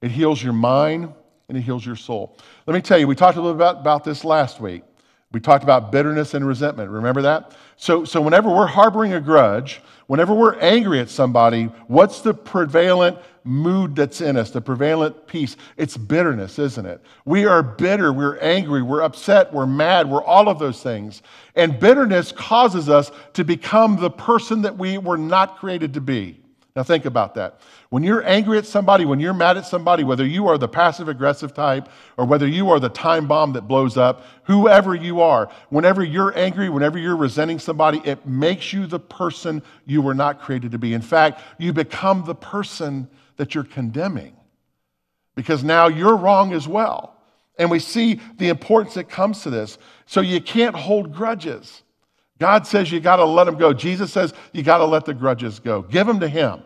It 0.00 0.12
heals 0.12 0.40
your 0.40 0.52
mind 0.52 1.12
and 1.48 1.58
it 1.58 1.62
heals 1.62 1.84
your 1.84 1.96
soul. 1.96 2.38
Let 2.68 2.74
me 2.74 2.80
tell 2.80 2.96
you, 2.96 3.08
we 3.08 3.16
talked 3.16 3.36
a 3.36 3.40
little 3.40 3.56
bit 3.56 3.62
about, 3.64 3.80
about 3.80 4.04
this 4.04 4.24
last 4.24 4.60
week. 4.60 4.84
We 5.32 5.40
talked 5.40 5.64
about 5.64 5.90
bitterness 5.90 6.34
and 6.34 6.46
resentment. 6.46 6.90
Remember 6.90 7.22
that? 7.22 7.52
So, 7.76 8.04
so 8.04 8.20
whenever 8.20 8.50
we're 8.50 8.66
harboring 8.66 9.14
a 9.14 9.20
grudge, 9.20 9.80
whenever 10.06 10.34
we're 10.34 10.58
angry 10.60 11.00
at 11.00 11.08
somebody, 11.08 11.64
what's 11.86 12.20
the 12.20 12.34
prevalent 12.34 13.18
mood 13.44 13.96
that's 13.96 14.20
in 14.20 14.36
us, 14.36 14.50
the 14.50 14.60
prevalent 14.60 15.26
peace? 15.26 15.56
It's 15.78 15.96
bitterness, 15.96 16.58
isn't 16.58 16.84
it? 16.84 17.00
We 17.24 17.46
are 17.46 17.62
bitter, 17.62 18.12
we're 18.12 18.38
angry, 18.38 18.82
we're 18.82 19.02
upset, 19.02 19.52
we're 19.52 19.66
mad, 19.66 20.08
we're 20.08 20.22
all 20.22 20.48
of 20.48 20.58
those 20.58 20.82
things. 20.82 21.22
And 21.56 21.80
bitterness 21.80 22.30
causes 22.30 22.90
us 22.90 23.10
to 23.32 23.42
become 23.42 23.96
the 23.96 24.10
person 24.10 24.62
that 24.62 24.76
we 24.76 24.98
were 24.98 25.18
not 25.18 25.56
created 25.56 25.94
to 25.94 26.00
be. 26.02 26.41
Now, 26.74 26.82
think 26.82 27.04
about 27.04 27.34
that. 27.34 27.60
When 27.90 28.02
you're 28.02 28.26
angry 28.26 28.56
at 28.56 28.64
somebody, 28.64 29.04
when 29.04 29.20
you're 29.20 29.34
mad 29.34 29.58
at 29.58 29.66
somebody, 29.66 30.04
whether 30.04 30.24
you 30.24 30.48
are 30.48 30.56
the 30.56 30.68
passive 30.68 31.06
aggressive 31.06 31.52
type 31.52 31.86
or 32.16 32.24
whether 32.24 32.46
you 32.46 32.70
are 32.70 32.80
the 32.80 32.88
time 32.88 33.28
bomb 33.28 33.52
that 33.52 33.68
blows 33.68 33.98
up, 33.98 34.24
whoever 34.44 34.94
you 34.94 35.20
are, 35.20 35.50
whenever 35.68 36.02
you're 36.02 36.36
angry, 36.36 36.70
whenever 36.70 36.96
you're 36.96 37.16
resenting 37.16 37.58
somebody, 37.58 38.00
it 38.04 38.26
makes 38.26 38.72
you 38.72 38.86
the 38.86 38.98
person 38.98 39.62
you 39.84 40.00
were 40.00 40.14
not 40.14 40.40
created 40.40 40.72
to 40.72 40.78
be. 40.78 40.94
In 40.94 41.02
fact, 41.02 41.42
you 41.58 41.74
become 41.74 42.24
the 42.24 42.34
person 42.34 43.06
that 43.36 43.54
you're 43.54 43.64
condemning 43.64 44.34
because 45.34 45.62
now 45.62 45.88
you're 45.88 46.16
wrong 46.16 46.54
as 46.54 46.66
well. 46.66 47.16
And 47.58 47.70
we 47.70 47.80
see 47.80 48.18
the 48.38 48.48
importance 48.48 48.94
that 48.94 49.10
comes 49.10 49.42
to 49.42 49.50
this. 49.50 49.76
So 50.06 50.22
you 50.22 50.40
can't 50.40 50.74
hold 50.74 51.12
grudges. 51.12 51.82
God 52.42 52.66
says 52.66 52.90
you 52.90 52.98
got 52.98 53.18
to 53.18 53.24
let 53.24 53.44
them 53.44 53.56
go. 53.56 53.72
Jesus 53.72 54.12
says 54.12 54.34
you 54.50 54.64
got 54.64 54.78
to 54.78 54.84
let 54.84 55.04
the 55.04 55.14
grudges 55.14 55.60
go. 55.60 55.80
Give 55.80 56.08
them 56.08 56.18
to 56.18 56.28
Him, 56.28 56.60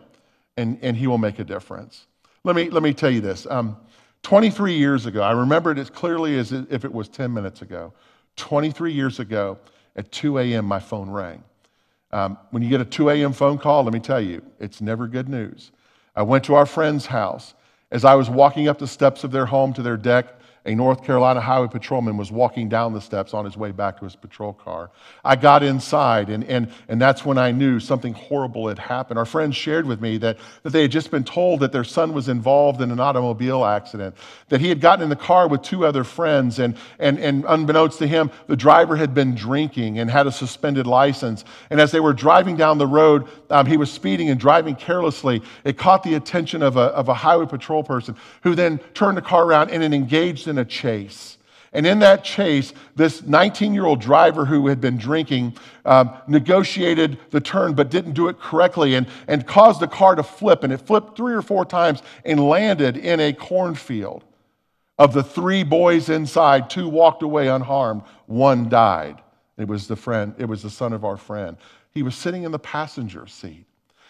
and, 0.57 0.79
and 0.81 0.97
He 0.97 1.05
will 1.05 1.19
make 1.19 1.37
a 1.37 1.43
difference. 1.43 2.07
Let 2.43 2.55
me, 2.55 2.71
let 2.71 2.81
me 2.81 2.95
tell 2.95 3.11
you 3.11 3.21
this. 3.21 3.45
Um, 3.47 3.77
23 4.23 4.73
years 4.73 5.05
ago, 5.05 5.21
I 5.21 5.33
remember 5.33 5.71
it 5.71 5.77
as 5.77 5.91
clearly 5.91 6.39
as 6.39 6.51
if 6.51 6.83
it 6.83 6.91
was 6.91 7.09
10 7.09 7.31
minutes 7.31 7.61
ago. 7.61 7.93
23 8.37 8.91
years 8.91 9.19
ago, 9.19 9.59
at 9.95 10.11
2 10.11 10.39
a.m., 10.39 10.65
my 10.65 10.79
phone 10.79 11.11
rang. 11.11 11.43
Um, 12.11 12.39
when 12.49 12.63
you 12.63 12.69
get 12.69 12.81
a 12.81 12.85
2 12.85 13.11
a.m. 13.11 13.31
phone 13.31 13.59
call, 13.59 13.83
let 13.83 13.93
me 13.93 13.99
tell 13.99 14.19
you, 14.19 14.41
it's 14.59 14.81
never 14.81 15.05
good 15.05 15.29
news. 15.29 15.69
I 16.15 16.23
went 16.23 16.43
to 16.45 16.55
our 16.55 16.65
friend's 16.65 17.05
house. 17.05 17.53
As 17.91 18.03
I 18.03 18.15
was 18.15 18.31
walking 18.31 18.67
up 18.67 18.79
the 18.79 18.87
steps 18.87 19.23
of 19.23 19.29
their 19.29 19.45
home 19.45 19.73
to 19.73 19.83
their 19.83 19.95
deck, 19.95 20.36
a 20.67 20.75
North 20.75 21.03
Carolina 21.03 21.39
highway 21.39 21.69
patrolman 21.69 22.17
was 22.17 22.29
walking 22.29 22.67
down 22.67 22.93
the 22.93 22.99
steps 22.99 23.33
on 23.33 23.45
his 23.45 23.55
way 23.55 23.71
back 23.71 23.97
to 23.99 24.03
his 24.03 24.17
patrol 24.17 24.51
car. 24.51 24.91
I 25.23 25.37
got 25.37 25.63
inside, 25.63 26.29
and, 26.29 26.43
and, 26.43 26.69
and 26.89 27.01
that's 27.01 27.25
when 27.25 27.37
I 27.37 27.51
knew 27.51 27.79
something 27.79 28.13
horrible 28.13 28.67
had 28.67 28.77
happened. 28.77 29.17
Our 29.17 29.25
friends 29.25 29.55
shared 29.55 29.85
with 29.85 30.01
me 30.01 30.17
that, 30.17 30.37
that 30.63 30.71
they 30.71 30.81
had 30.81 30.91
just 30.91 31.09
been 31.09 31.23
told 31.23 31.61
that 31.61 31.71
their 31.71 31.85
son 31.85 32.13
was 32.13 32.27
involved 32.27 32.81
in 32.81 32.91
an 32.91 32.99
automobile 32.99 33.63
accident, 33.63 34.15
that 34.49 34.59
he 34.59 34.67
had 34.67 34.81
gotten 34.81 35.03
in 35.03 35.09
the 35.09 35.15
car 35.15 35.47
with 35.47 35.61
two 35.61 35.85
other 35.85 36.03
friends, 36.03 36.59
and, 36.59 36.75
and, 36.99 37.17
and 37.17 37.45
unbeknownst 37.47 37.97
to 37.99 38.07
him, 38.07 38.29
the 38.47 38.57
driver 38.57 38.97
had 38.97 39.13
been 39.13 39.35
drinking 39.35 39.99
and 39.99 40.11
had 40.11 40.27
a 40.27 40.31
suspended 40.31 40.85
license. 40.85 41.45
And 41.69 41.79
as 41.79 41.93
they 41.93 42.01
were 42.01 42.13
driving 42.13 42.57
down 42.57 42.77
the 42.77 42.87
road, 42.87 43.29
um, 43.49 43.65
he 43.65 43.77
was 43.77 43.89
speeding 43.89 44.29
and 44.29 44.39
driving 44.39 44.75
carelessly. 44.75 45.41
It 45.63 45.77
caught 45.77 46.03
the 46.03 46.15
attention 46.15 46.61
of 46.61 46.75
a, 46.75 46.87
of 46.91 47.07
a 47.07 47.13
highway 47.13 47.45
patrol 47.45 47.83
person 47.83 48.17
who 48.41 48.53
then 48.53 48.79
turned 48.93 49.17
the 49.17 49.21
car 49.21 49.45
around 49.45 49.71
and 49.71 49.81
engaged 49.93 50.47
in 50.57 50.61
a 50.61 50.65
chase. 50.65 51.37
And 51.73 51.85
in 51.85 51.99
that 51.99 52.23
chase, 52.23 52.73
this 52.95 53.21
19 53.23 53.73
year 53.73 53.85
old 53.85 54.01
driver 54.01 54.45
who 54.45 54.67
had 54.67 54.81
been 54.81 54.97
drinking 54.97 55.55
um, 55.85 56.17
negotiated 56.27 57.19
the 57.29 57.41
turn 57.41 57.73
but 57.73 57.91
didn't 57.91 58.13
do 58.13 58.29
it 58.29 58.39
correctly 58.39 58.95
and, 58.95 59.05
and 59.27 59.45
caused 59.45 59.79
the 59.81 59.87
car 59.87 60.15
to 60.15 60.23
flip. 60.23 60.63
And 60.63 60.73
it 60.73 60.77
flipped 60.77 61.15
three 61.15 61.33
or 61.33 61.41
four 61.41 61.65
times 61.65 62.01
and 62.25 62.39
landed 62.47 62.97
in 62.97 63.19
a 63.19 63.33
cornfield. 63.33 64.23
Of 64.97 65.13
the 65.13 65.21
three 65.21 65.63
boys 65.63 66.09
inside, 66.09 66.71
two 66.71 66.89
walked 66.89 67.21
away 67.21 67.49
unharmed, 67.49 68.01
one 68.25 68.67
died. 68.67 69.21
It 69.55 69.67
was 69.67 69.87
the 69.87 69.95
friend, 69.95 70.33
it 70.39 70.45
was 70.45 70.63
the 70.63 70.71
son 70.71 70.93
of 70.93 71.05
our 71.05 71.17
friend. 71.17 71.57
He 71.91 72.01
was 72.01 72.15
sitting 72.15 72.43
in 72.43 72.51
the 72.51 72.59
passenger 72.59 73.27
seat. 73.27 73.65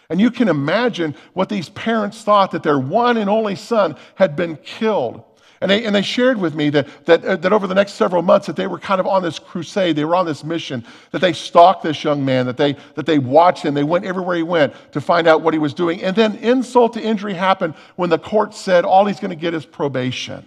And 0.09 0.21
you 0.21 0.31
can 0.31 0.47
imagine 0.47 1.15
what 1.33 1.49
these 1.49 1.67
parents 1.67 2.23
thought 2.23 2.51
that 2.51 2.63
their 2.63 2.79
one 2.79 3.17
and 3.17 3.29
only 3.29 3.55
son 3.55 3.97
had 4.15 4.37
been 4.37 4.55
killed. 4.57 5.23
And 5.59 5.71
they, 5.71 5.85
and 5.85 5.95
they 5.95 6.03
shared 6.03 6.37
with 6.37 6.53
me 6.53 6.69
that, 6.69 6.87
that, 7.05 7.25
uh, 7.25 7.35
that 7.37 7.51
over 7.51 7.65
the 7.65 7.73
next 7.73 7.93
several 7.93 8.21
months 8.21 8.45
that 8.47 8.55
they 8.55 8.67
were 8.67 8.77
kind 8.77 8.99
of 8.99 9.07
on 9.07 9.23
this 9.23 9.39
crusade, 9.39 9.95
they 9.95 10.05
were 10.05 10.15
on 10.15 10.25
this 10.25 10.43
mission, 10.43 10.85
that 11.11 11.19
they 11.19 11.33
stalked 11.33 11.83
this 11.83 12.03
young 12.03 12.23
man, 12.23 12.45
that 12.45 12.57
they, 12.57 12.75
that 12.95 13.05
they 13.05 13.17
watched 13.17 13.63
him, 13.63 13.73
they 13.73 13.83
went 13.83 14.05
everywhere 14.05 14.35
he 14.35 14.43
went 14.43 14.73
to 14.91 15.01
find 15.01 15.27
out 15.27 15.41
what 15.41 15.53
he 15.53 15.59
was 15.59 15.73
doing. 15.73 16.03
And 16.03 16.15
then 16.15 16.35
insult 16.35 16.93
to 16.93 17.01
injury 17.01 17.33
happened 17.33 17.73
when 17.95 18.09
the 18.09 18.19
court 18.19 18.53
said 18.53 18.85
all 18.85 19.05
he's 19.05 19.19
going 19.19 19.29
to 19.29 19.35
get 19.35 19.53
is 19.53 19.65
probation. 19.65 20.45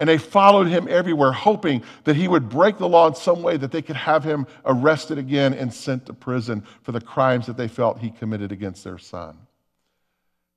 And 0.00 0.08
they 0.08 0.18
followed 0.18 0.66
him 0.66 0.86
everywhere, 0.88 1.32
hoping 1.32 1.82
that 2.04 2.16
he 2.16 2.28
would 2.28 2.48
break 2.48 2.78
the 2.78 2.88
law 2.88 3.06
in 3.08 3.14
some 3.14 3.42
way 3.42 3.56
that 3.56 3.72
they 3.72 3.82
could 3.82 3.96
have 3.96 4.24
him 4.24 4.46
arrested 4.64 5.18
again 5.18 5.54
and 5.54 5.72
sent 5.72 6.06
to 6.06 6.12
prison 6.12 6.64
for 6.82 6.92
the 6.92 7.00
crimes 7.00 7.46
that 7.46 7.56
they 7.56 7.68
felt 7.68 7.98
he 7.98 8.10
committed 8.10 8.52
against 8.52 8.84
their 8.84 8.98
son. 8.98 9.38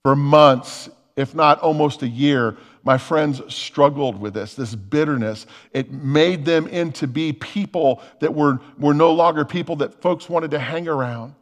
For 0.03 0.15
months, 0.15 0.89
if 1.17 1.35
not 1.35 1.59
almost 1.59 2.03
a 2.03 2.07
year, 2.07 2.55
my 2.83 2.97
friends 2.97 3.41
struggled 3.53 4.21
with 4.21 4.35
this, 4.35 4.53
this 4.53 4.73
bitterness. 4.75 5.47
It 5.73 5.91
made 5.91 6.45
them 6.45 6.67
into 6.67 7.07
be 7.07 7.33
people 7.33 8.01
that 8.19 8.33
were, 8.33 8.61
were 8.77 8.93
no 8.93 9.11
longer 9.11 9.43
people 9.43 9.75
that 9.77 10.01
folks 10.01 10.29
wanted 10.29 10.51
to 10.51 10.59
hang 10.59 10.87
around. 10.87 11.35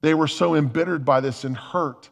They 0.00 0.14
were 0.14 0.28
so 0.28 0.54
embittered 0.54 1.04
by 1.04 1.20
this 1.20 1.44
and 1.44 1.56
hurt. 1.56 2.08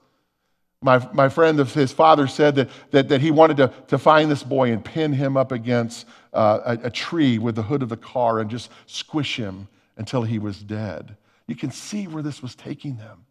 My, 0.83 1.09
my 1.13 1.29
friend, 1.29 1.59
his 1.59 1.93
father 1.93 2.27
said 2.27 2.57
that, 2.57 2.69
that, 2.91 3.09
that 3.09 3.21
he 3.21 3.31
wanted 3.31 3.57
to, 3.57 3.73
to 3.89 3.99
find 3.99 4.31
this 4.31 4.43
boy 4.43 4.73
and 4.73 4.85
pin 4.85 5.13
him 5.13 5.37
up 5.37 5.51
against 5.51 6.07
uh, 6.33 6.77
a, 6.83 6.87
a 6.87 6.91
tree 6.91 7.39
with 7.39 7.55
the 7.55 7.63
hood 7.63 7.83
of 7.83 7.89
the 7.89 7.97
car 7.97 8.41
and 8.41 8.51
just 8.51 8.71
squish 8.87 9.37
him 9.37 9.69
until 9.97 10.23
he 10.23 10.39
was 10.39 10.59
dead. 10.59 11.17
You 11.47 11.57
can 11.57 11.71
see 11.71 12.07
where 12.07 12.23
this 12.23 12.43
was 12.43 12.55
taking 12.55 12.97
them. 12.97 13.25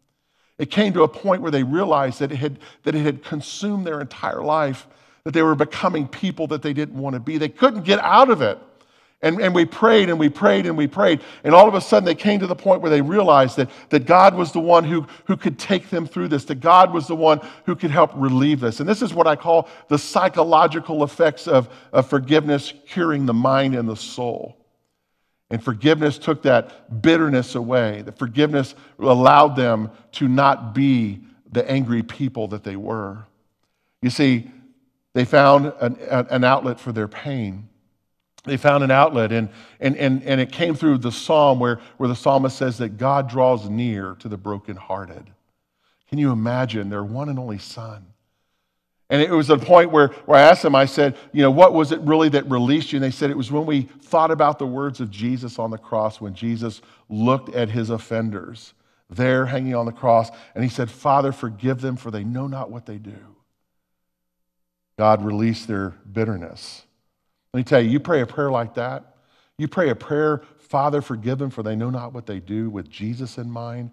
It 0.58 0.70
came 0.70 0.92
to 0.94 1.04
a 1.04 1.08
point 1.08 1.40
where 1.40 1.50
they 1.50 1.62
realized 1.62 2.18
that 2.18 2.32
it 2.32 2.36
had, 2.36 2.58
that 2.82 2.94
it 2.94 3.02
had 3.02 3.22
consumed 3.22 3.86
their 3.86 4.00
entire 4.00 4.42
life, 4.42 4.86
that 5.24 5.32
they 5.32 5.42
were 5.42 5.54
becoming 5.54 6.08
people 6.08 6.48
that 6.48 6.62
they 6.62 6.72
didn't 6.72 6.98
want 6.98 7.14
to 7.14 7.20
be. 7.20 7.38
They 7.38 7.48
couldn't 7.48 7.84
get 7.84 8.00
out 8.00 8.30
of 8.30 8.42
it. 8.42 8.58
And, 9.20 9.40
and 9.40 9.52
we 9.52 9.64
prayed 9.64 10.10
and 10.10 10.18
we 10.18 10.28
prayed 10.28 10.66
and 10.66 10.76
we 10.76 10.86
prayed. 10.86 11.20
And 11.42 11.52
all 11.52 11.66
of 11.66 11.74
a 11.74 11.80
sudden, 11.80 12.04
they 12.04 12.14
came 12.14 12.38
to 12.38 12.46
the 12.46 12.54
point 12.54 12.82
where 12.82 12.90
they 12.90 13.00
realized 13.00 13.56
that, 13.56 13.68
that 13.90 14.06
God 14.06 14.36
was 14.36 14.52
the 14.52 14.60
one 14.60 14.84
who, 14.84 15.06
who 15.24 15.36
could 15.36 15.58
take 15.58 15.90
them 15.90 16.06
through 16.06 16.28
this, 16.28 16.44
that 16.44 16.60
God 16.60 16.92
was 16.92 17.08
the 17.08 17.16
one 17.16 17.40
who 17.66 17.74
could 17.74 17.90
help 17.90 18.12
relieve 18.14 18.60
this. 18.60 18.78
And 18.78 18.88
this 18.88 19.02
is 19.02 19.12
what 19.12 19.26
I 19.26 19.34
call 19.34 19.68
the 19.88 19.98
psychological 19.98 21.02
effects 21.02 21.48
of, 21.48 21.68
of 21.92 22.08
forgiveness 22.08 22.72
curing 22.86 23.26
the 23.26 23.34
mind 23.34 23.74
and 23.74 23.88
the 23.88 23.96
soul. 23.96 24.57
And 25.50 25.62
forgiveness 25.62 26.18
took 26.18 26.42
that 26.42 27.00
bitterness 27.02 27.54
away. 27.54 28.02
The 28.02 28.12
forgiveness 28.12 28.74
allowed 28.98 29.56
them 29.56 29.90
to 30.12 30.28
not 30.28 30.74
be 30.74 31.20
the 31.50 31.68
angry 31.70 32.02
people 32.02 32.48
that 32.48 32.64
they 32.64 32.76
were. 32.76 33.24
You 34.02 34.10
see, 34.10 34.50
they 35.14 35.24
found 35.24 35.72
an, 35.80 35.96
an 36.10 36.44
outlet 36.44 36.78
for 36.78 36.92
their 36.92 37.08
pain 37.08 37.68
they 38.48 38.56
found 38.56 38.82
an 38.82 38.90
outlet 38.90 39.30
and, 39.30 39.48
and, 39.80 39.96
and, 39.96 40.22
and 40.24 40.40
it 40.40 40.50
came 40.50 40.74
through 40.74 40.98
the 40.98 41.12
psalm 41.12 41.60
where, 41.60 41.80
where 41.98 42.08
the 42.08 42.16
psalmist 42.16 42.56
says 42.56 42.78
that 42.78 42.96
god 42.96 43.28
draws 43.28 43.68
near 43.68 44.16
to 44.18 44.28
the 44.28 44.36
brokenhearted 44.36 45.30
can 46.08 46.18
you 46.18 46.32
imagine 46.32 46.88
their 46.88 47.04
one 47.04 47.28
and 47.28 47.38
only 47.38 47.58
son 47.58 48.06
and 49.10 49.22
it 49.22 49.30
was 49.30 49.50
a 49.50 49.58
point 49.58 49.90
where, 49.90 50.08
where 50.26 50.38
i 50.38 50.42
asked 50.42 50.62
them 50.62 50.74
i 50.74 50.84
said 50.84 51.16
you 51.32 51.42
know 51.42 51.50
what 51.50 51.74
was 51.74 51.92
it 51.92 52.00
really 52.00 52.28
that 52.28 52.48
released 52.50 52.92
you? 52.92 52.96
And 52.96 53.04
they 53.04 53.10
said 53.10 53.30
it 53.30 53.36
was 53.36 53.50
when 53.50 53.66
we 53.66 53.82
thought 53.82 54.30
about 54.30 54.58
the 54.58 54.66
words 54.66 55.00
of 55.00 55.10
jesus 55.10 55.58
on 55.58 55.70
the 55.70 55.78
cross 55.78 56.20
when 56.20 56.34
jesus 56.34 56.80
looked 57.08 57.54
at 57.54 57.70
his 57.70 57.90
offenders 57.90 58.74
there 59.10 59.46
hanging 59.46 59.74
on 59.74 59.86
the 59.86 59.92
cross 59.92 60.30
and 60.54 60.62
he 60.62 60.70
said 60.70 60.90
father 60.90 61.32
forgive 61.32 61.80
them 61.80 61.96
for 61.96 62.10
they 62.10 62.24
know 62.24 62.46
not 62.46 62.70
what 62.70 62.86
they 62.86 62.98
do 62.98 63.36
god 64.98 65.24
released 65.24 65.68
their 65.68 65.94
bitterness. 66.12 66.82
Let 67.54 67.58
me 67.58 67.64
tell 67.64 67.80
you, 67.80 67.88
you 67.88 68.00
pray 68.00 68.20
a 68.20 68.26
prayer 68.26 68.50
like 68.50 68.74
that, 68.74 69.14
you 69.56 69.68
pray 69.68 69.88
a 69.88 69.94
prayer, 69.94 70.42
Father, 70.58 71.00
forgive 71.00 71.38
them 71.38 71.50
for 71.50 71.62
they 71.62 71.76
know 71.76 71.88
not 71.88 72.12
what 72.12 72.26
they 72.26 72.40
do, 72.40 72.68
with 72.68 72.90
Jesus 72.90 73.38
in 73.38 73.50
mind, 73.50 73.92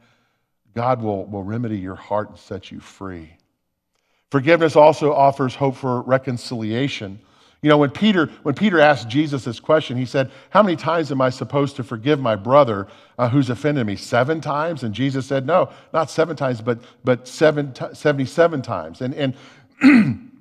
God 0.74 1.02
will, 1.02 1.26
will 1.26 1.44
remedy 1.44 1.78
your 1.78 1.96
heart 1.96 2.30
and 2.30 2.38
set 2.38 2.72
you 2.72 2.82
free. 2.82 3.38
Forgiveness 4.32 4.76
also 4.76 5.14
offers 5.14 5.56
hope 5.56 5.76
for 5.76 6.02
reconciliation. 6.02 7.20
You 7.62 7.70
know, 7.70 7.78
when 7.78 7.90
Peter, 7.90 8.28
when 8.44 8.54
Peter 8.54 8.80
asked 8.80 9.08
Jesus 9.08 9.44
this 9.44 9.60
question, 9.60 9.98
he 9.98 10.06
said, 10.06 10.32
How 10.50 10.62
many 10.62 10.76
times 10.76 11.12
am 11.12 11.22
I 11.22 11.30
supposed 11.30 11.76
to 11.78 11.84
forgive 11.84 12.20
my 12.20 12.36
brother 12.36 12.88
uh, 13.18 13.30
who's 13.30 13.50
offended 13.50 13.88
me? 13.88 13.96
Seven 13.96 14.42
times? 14.42 14.84
And 14.84 14.94
Jesus 14.94 15.26
said, 15.26 15.46
No, 15.46 15.72
not 15.94 16.10
seven 16.10 16.36
times, 16.36 16.62
but, 16.62 16.80
but 17.04 17.28
seven, 17.28 17.74
77 17.94 18.62
times. 18.62 19.02
And, 19.02 19.36
and 19.82 20.26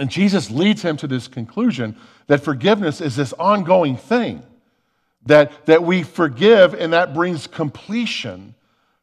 And 0.00 0.10
Jesus 0.10 0.50
leads 0.50 0.82
him 0.82 0.96
to 0.98 1.06
this 1.06 1.28
conclusion 1.28 1.96
that 2.26 2.42
forgiveness 2.42 3.00
is 3.00 3.16
this 3.16 3.32
ongoing 3.34 3.96
thing, 3.96 4.42
that, 5.26 5.66
that 5.66 5.82
we 5.82 6.02
forgive 6.02 6.74
and 6.74 6.92
that 6.92 7.14
brings 7.14 7.46
completion 7.46 8.54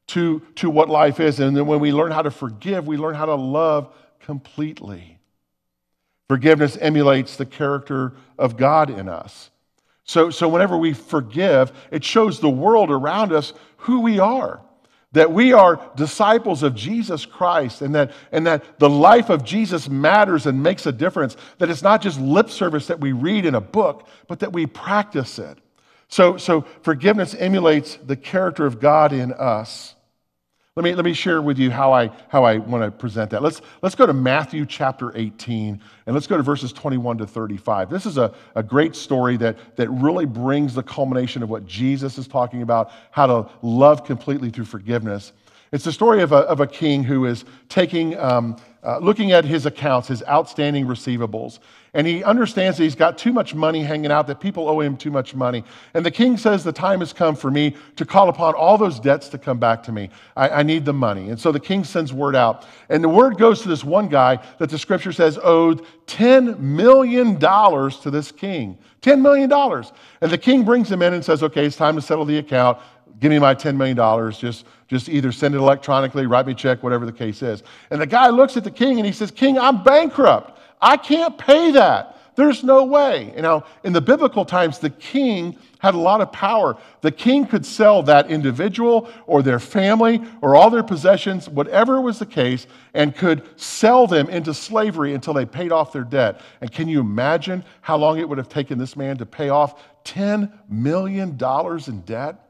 to, 0.08 0.42
to 0.56 0.70
what 0.70 0.90
life 0.90 1.20
is. 1.20 1.40
And 1.40 1.58
then 1.58 1.66
when 1.66 1.80
we 1.80 1.92
learn 1.92 2.12
how 2.12 2.22
to 2.22 2.32
forgive, 2.32 2.88
we 2.88 2.98
learn 2.98 3.16
how 3.16 3.26
to 3.26 3.36
love 3.36 3.94
completely. 4.26 5.20
Forgiveness 6.28 6.78
emulates 6.82 7.36
the 7.36 7.46
character 7.46 8.14
of 8.38 8.58
God 8.58 8.90
in 8.90 9.08
us. 9.08 9.52
So, 10.04 10.30
so 10.30 10.48
whenever 10.48 10.78
we 10.78 10.94
forgive, 10.94 11.72
it 11.92 12.04
shows 12.04 12.40
the 12.40 12.50
world 12.50 12.92
around 12.92 13.32
us 13.32 13.54
who 13.78 14.02
we 14.02 14.20
are 14.20 14.62
that 15.16 15.32
we 15.32 15.54
are 15.54 15.80
disciples 15.96 16.62
of 16.62 16.76
Jesus 16.76 17.26
Christ 17.26 17.82
and 17.82 17.96
that, 17.96 18.12
and 18.34 18.46
that 18.48 18.80
the 18.80 18.90
life 18.90 19.30
of 19.30 19.46
Jesus 19.46 19.88
matters 19.88 20.46
and 20.46 20.62
makes 20.62 20.86
a 20.86 20.92
difference, 20.92 21.38
that 21.58 21.70
it's 21.70 21.82
not 21.82 22.02
just 22.02 22.20
lip 22.20 22.50
service 22.50 22.88
that 22.88 23.00
we 23.00 23.14
read 23.14 23.46
in 23.46 23.56
a 23.56 23.62
book, 23.62 24.10
but 24.28 24.42
that 24.42 24.52
we 24.52 24.66
practice 24.66 25.40
it. 25.40 25.58
So, 26.10 26.36
so 26.36 26.66
forgiveness 26.82 27.34
emulates 27.34 27.96
the 27.96 28.18
character 28.18 28.66
of 28.66 28.82
God 28.82 29.14
in 29.14 29.32
us. 29.32 29.96
Let 30.78 30.84
me, 30.84 30.94
let 30.94 31.06
me 31.06 31.14
share 31.14 31.42
with 31.42 31.58
you 31.58 31.72
how 31.72 31.94
I, 31.94 32.12
how 32.28 32.44
I 32.44 32.58
want 32.58 32.84
to 32.84 32.92
present 32.92 33.30
that. 33.30 33.42
Let's, 33.42 33.62
let's 33.82 33.96
go 33.96 34.06
to 34.06 34.12
Matthew 34.12 34.66
chapter 34.66 35.16
18 35.16 35.80
and 36.06 36.14
let's 36.14 36.28
go 36.28 36.36
to 36.36 36.44
verses 36.44 36.74
21 36.74 37.20
to 37.20 37.26
35. 37.26 37.90
This 37.90 38.06
is 38.06 38.18
a, 38.18 38.34
a 38.56 38.62
great 38.62 38.94
story 38.94 39.38
that, 39.38 39.56
that 39.78 39.90
really 39.90 40.26
brings 40.26 40.76
the 40.76 40.84
culmination 40.84 41.42
of 41.42 41.50
what 41.50 41.66
Jesus 41.66 42.18
is 42.18 42.28
talking 42.28 42.62
about, 42.62 42.92
how 43.12 43.26
to 43.26 43.50
love 43.62 44.04
completely 44.04 44.50
through 44.50 44.66
forgiveness. 44.66 45.32
It's 45.72 45.86
the 45.86 45.94
story 45.94 46.22
of 46.22 46.34
a, 46.34 46.40
of 46.40 46.60
a 46.60 46.68
king 46.68 47.06
who 47.06 47.26
is 47.26 47.46
taking, 47.70 48.18
um, 48.20 48.58
uh, 48.84 48.98
looking 48.98 49.32
at 49.32 49.46
his 49.46 49.66
accounts, 49.66 50.10
his 50.10 50.24
outstanding 50.24 50.88
receivables, 50.88 51.60
and 51.96 52.06
he 52.06 52.26
understands 52.26 52.78
that 52.78 52.84
he's 52.84 52.94
got 52.94 53.18
too 53.18 53.32
much 53.32 53.56
money 53.56 53.82
hanging 53.82 54.12
out, 54.12 54.28
that 54.28 54.42
people 54.42 54.68
owe 54.68 54.82
him 54.82 54.98
too 54.98 55.12
much 55.12 55.34
money. 55.34 55.64
And 55.94 56.06
the 56.06 56.12
king 56.12 56.36
says, 56.36 56.62
The 56.62 56.74
time 56.74 57.00
has 57.00 57.14
come 57.14 57.38
for 57.38 57.50
me 57.50 57.74
to 57.96 58.06
call 58.06 58.28
upon 58.28 58.54
all 58.54 58.78
those 58.78 59.00
debts 59.00 59.30
to 59.30 59.38
come 59.38 59.60
back 59.60 59.82
to 59.84 59.94
me. 59.94 60.10
I, 60.36 60.50
I 60.50 60.64
need 60.64 60.84
the 60.84 60.92
money. 60.92 61.30
And 61.30 61.40
so 61.40 61.54
the 61.54 61.60
king 61.60 61.86
sends 61.86 62.12
word 62.12 62.36
out. 62.36 62.66
And 62.90 63.02
the 63.02 63.08
word 63.08 63.38
goes 63.38 63.62
to 63.62 63.70
this 63.70 63.86
one 63.86 64.10
guy 64.10 64.40
that 64.60 64.70
the 64.70 64.78
scripture 64.78 65.14
says 65.14 65.40
owed 65.42 65.86
$10 66.08 66.60
million 66.60 67.40
to 67.40 68.12
this 68.12 68.30
king. 68.30 68.78
$10 69.02 69.22
million. 69.22 69.50
And 70.20 70.30
the 70.30 70.38
king 70.38 70.66
brings 70.66 70.92
him 70.92 71.02
in 71.02 71.14
and 71.14 71.24
says, 71.24 71.44
Okay, 71.44 71.66
it's 71.66 71.78
time 71.78 71.96
to 71.96 72.02
settle 72.02 72.26
the 72.26 72.40
account. 72.40 72.78
Give 73.22 73.32
me 73.32 73.40
my 73.40 73.56
$10 73.56 73.78
million. 73.78 73.96
Just, 74.34 74.66
just 74.90 75.08
either 75.08 75.32
send 75.32 75.56
it 75.56 75.60
electronically, 75.60 76.26
write 76.26 76.46
me 76.46 76.52
a 76.52 76.56
check, 76.56 76.84
whatever 76.84 77.06
the 77.06 77.14
case 77.14 77.42
is. 77.42 77.64
And 77.90 78.02
the 78.02 78.06
guy 78.06 78.28
looks 78.28 78.58
at 78.58 78.66
the 78.66 78.72
king 78.72 78.98
and 78.98 79.06
he 79.06 79.14
says, 79.14 79.32
King, 79.32 79.58
I'm 79.58 79.82
bankrupt. 79.82 80.60
I 80.82 80.98
can't 80.98 81.38
pay 81.38 81.72
that. 81.72 82.16
There's 82.36 82.64
no 82.64 82.84
way. 82.84 83.34
You 83.36 83.42
know, 83.42 83.64
in 83.84 83.94
the 83.94 84.02
biblical 84.02 84.44
times, 84.44 84.80
the 84.80 84.90
king 84.90 85.58
had 85.80 85.96
a 85.96 86.00
lot 86.00 86.20
of 86.20 86.32
power. 86.32 86.78
The 87.02 87.12
king 87.12 87.46
could 87.46 87.66
sell 87.66 88.04
that 88.04 88.30
individual 88.30 89.10
or 89.26 89.42
their 89.42 89.60
family 89.60 90.22
or 90.42 90.56
all 90.56 90.70
their 90.70 90.84
possessions, 90.84 91.48
whatever 91.48 92.02
was 92.02 92.20
the 92.20 92.26
case, 92.26 92.68
and 92.94 93.16
could 93.16 93.48
sell 93.60 94.06
them 94.06 94.28
into 94.30 94.54
slavery 94.54 95.14
until 95.14 95.34
they 95.34 95.46
paid 95.46 95.72
off 95.72 95.94
their 95.94 96.04
debt. 96.04 96.42
And 96.60 96.72
can 96.72 96.90
you 96.90 97.00
imagine 97.00 97.64
how 97.82 97.98
long 97.98 98.20
it 98.20 98.28
would 98.28 98.38
have 98.38 98.50
taken 98.50 98.78
this 98.78 98.98
man 98.98 99.18
to 99.18 99.26
pay 99.26 99.50
off 99.50 99.82
$10 100.04 100.52
million 100.70 101.38
in 101.88 102.02
debt? 102.02 102.42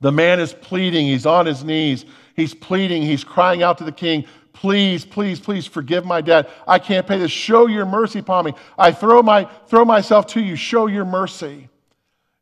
The 0.00 0.12
man 0.12 0.40
is 0.40 0.52
pleading, 0.52 1.06
he's 1.06 1.26
on 1.26 1.46
his 1.46 1.62
knees, 1.62 2.04
he's 2.34 2.54
pleading, 2.54 3.02
he's 3.02 3.22
crying 3.22 3.62
out 3.62 3.78
to 3.78 3.84
the 3.84 3.92
king, 3.92 4.24
Please, 4.52 5.04
please, 5.04 5.40
please 5.40 5.66
forgive 5.66 6.04
my 6.04 6.20
debt. 6.20 6.50
I 6.68 6.78
can't 6.78 7.06
pay 7.06 7.18
this. 7.18 7.30
Show 7.30 7.66
your 7.66 7.86
mercy 7.86 8.18
upon 8.18 8.44
me. 8.44 8.54
I 8.78 8.92
throw, 8.92 9.22
my, 9.22 9.44
throw 9.66 9.84
myself 9.84 10.26
to 10.28 10.40
you. 10.40 10.56
Show 10.56 10.86
your 10.86 11.04
mercy. 11.04 11.68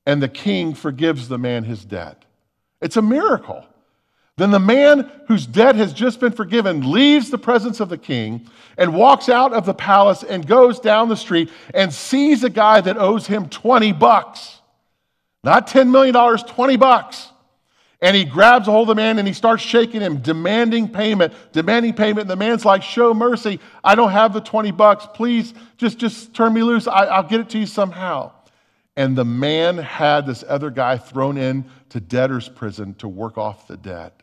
And 0.07 0.23
the 0.23 0.29
king 0.29 0.75
forgives 0.75 1.29
the 1.29 1.39
man 1.39 1.65
his 1.65 1.85
debt. 1.85 2.25
It's 2.81 2.97
a 2.97 3.03
miracle. 3.03 3.65
Then 4.37 4.51
the 4.51 4.59
man 4.59 5.11
whose 5.29 5.47
debt 5.47 5.77
has 5.77 5.93
just 5.93 6.19
been 6.19 6.33
forgiven 6.33 6.91
leaves 6.91 7.31
the 7.31 7.39
presence 7.39 7.79
of 7.79 7.91
the 7.91 7.99
king 7.99 8.49
and 8.79 8.95
walks 8.95 9.29
out 9.29 9.53
of 9.53 9.67
the 9.67 9.75
palace 9.75 10.23
and 10.23 10.47
goes 10.47 10.81
down 10.81 11.11
the 11.11 11.17
street 11.17 11.51
and 11.75 11.93
sees 11.93 12.43
a 12.43 12.49
guy 12.49 12.81
that 12.81 12.97
owes 12.97 13.27
him 13.27 13.49
20 13.51 13.93
bucks. 13.93 14.61
Not 15.45 15.67
$10 15.67 15.91
million, 15.91 16.15
20 16.15 16.77
bucks. 16.77 17.30
And 18.03 18.17
he 18.17 18.25
grabs 18.25 18.67
a 18.67 18.71
hold 18.71 18.89
of 18.89 18.97
the 18.97 19.01
man 19.03 19.19
and 19.19 19.29
he 19.29 19.35
starts 19.35 19.63
shaking 19.63 20.01
him, 20.01 20.19
demanding 20.19 20.89
payment, 20.89 21.35
demanding 21.53 21.93
payment. 21.93 22.23
And 22.23 22.31
the 22.31 22.37
man's 22.37 22.65
like, 22.65 22.83
Show 22.83 23.13
mercy. 23.13 23.61
I 23.85 23.95
don't 23.95 24.11
have 24.11 24.33
the 24.33 24.41
20 24.41 24.71
bucks. 24.71 25.07
Please 25.13 25.53
just, 25.77 25.99
just 25.99 26.33
turn 26.33 26.55
me 26.55 26.63
loose. 26.63 26.87
I, 26.87 27.05
I'll 27.05 27.23
get 27.23 27.41
it 27.41 27.51
to 27.51 27.59
you 27.59 27.67
somehow. 27.67 28.33
And 28.97 29.17
the 29.17 29.25
man 29.25 29.77
had 29.79 30.27
this 30.27 30.45
other 30.49 30.71
guy 30.71 30.97
thrown 30.97 31.37
in 31.37 31.65
to 31.91 32.01
debtor's 32.01 32.49
prison 32.49 32.95
to 32.95 33.09
work 33.09 33.37
off 33.37 33.67
the 33.69 33.77
debt. 33.77 34.23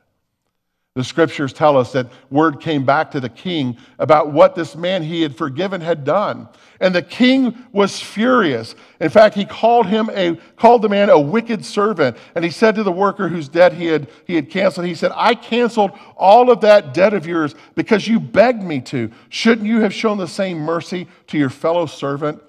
The 0.97 1.03
scriptures 1.03 1.53
tell 1.53 1.77
us 1.77 1.91
that 1.91 2.07
word 2.31 2.59
came 2.59 2.83
back 2.83 3.11
to 3.11 3.19
the 3.19 3.29
king 3.29 3.77
about 3.99 4.33
what 4.33 4.55
this 4.55 4.75
man 4.75 5.03
he 5.03 5.21
had 5.21 5.37
forgiven 5.37 5.79
had 5.79 6.03
done. 6.03 6.49
And 6.79 6.95
the 6.95 7.03
king 7.03 7.55
was 7.71 7.99
furious. 7.99 8.73
In 8.99 9.11
fact, 9.11 9.35
he 9.35 9.45
called 9.45 9.85
him 9.85 10.09
a 10.11 10.39
called 10.55 10.81
the 10.81 10.89
man 10.89 11.11
a 11.11 11.19
wicked 11.19 11.63
servant. 11.63 12.17
And 12.33 12.43
he 12.43 12.49
said 12.49 12.73
to 12.73 12.81
the 12.81 12.91
worker 12.91 13.27
whose 13.27 13.47
debt 13.47 13.73
he 13.73 13.85
had 13.85 14.09
he 14.25 14.33
had 14.33 14.49
canceled, 14.49 14.87
he 14.87 14.95
said, 14.95 15.11
I 15.13 15.35
canceled 15.35 15.91
all 16.15 16.49
of 16.49 16.61
that 16.61 16.95
debt 16.95 17.13
of 17.13 17.27
yours 17.27 17.53
because 17.75 18.07
you 18.07 18.19
begged 18.19 18.63
me 18.63 18.81
to. 18.81 19.11
Shouldn't 19.29 19.67
you 19.67 19.81
have 19.81 19.93
shown 19.93 20.17
the 20.17 20.27
same 20.27 20.57
mercy 20.57 21.07
to 21.27 21.37
your 21.37 21.51
fellow 21.51 21.85
servant, 21.85 22.41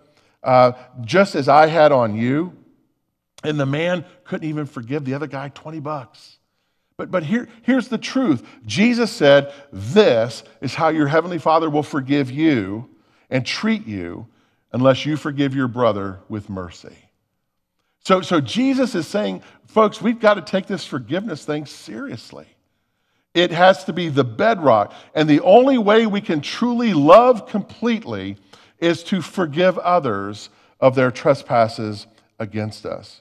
uh, 0.42 0.72
just 1.02 1.34
as 1.34 1.50
I 1.50 1.66
had 1.66 1.92
on 1.92 2.16
you? 2.16 2.56
And 3.44 3.60
the 3.60 3.66
man 3.66 4.06
couldn't 4.24 4.48
even 4.48 4.64
forgive 4.64 5.04
the 5.04 5.12
other 5.12 5.26
guy 5.26 5.50
20 5.50 5.80
bucks. 5.80 6.37
But, 6.98 7.12
but 7.12 7.22
here, 7.22 7.48
here's 7.62 7.88
the 7.88 7.96
truth 7.96 8.44
Jesus 8.66 9.10
said, 9.10 9.54
This 9.72 10.42
is 10.60 10.74
how 10.74 10.88
your 10.88 11.06
heavenly 11.06 11.38
Father 11.38 11.70
will 11.70 11.84
forgive 11.84 12.30
you 12.30 12.90
and 13.30 13.46
treat 13.46 13.86
you 13.86 14.26
unless 14.72 15.06
you 15.06 15.16
forgive 15.16 15.54
your 15.54 15.68
brother 15.68 16.18
with 16.28 16.50
mercy. 16.50 16.96
So, 18.00 18.20
so 18.20 18.40
Jesus 18.40 18.94
is 18.94 19.06
saying, 19.06 19.42
folks, 19.66 20.02
we've 20.02 20.20
got 20.20 20.34
to 20.34 20.42
take 20.42 20.66
this 20.66 20.84
forgiveness 20.84 21.44
thing 21.44 21.66
seriously. 21.66 22.46
It 23.34 23.52
has 23.52 23.84
to 23.84 23.92
be 23.92 24.08
the 24.08 24.24
bedrock. 24.24 24.92
And 25.14 25.28
the 25.28 25.40
only 25.40 25.78
way 25.78 26.06
we 26.06 26.20
can 26.20 26.40
truly 26.40 26.94
love 26.94 27.46
completely 27.46 28.36
is 28.78 29.02
to 29.04 29.20
forgive 29.20 29.78
others 29.78 30.48
of 30.80 30.94
their 30.94 31.10
trespasses 31.10 32.06
against 32.38 32.86
us. 32.86 33.20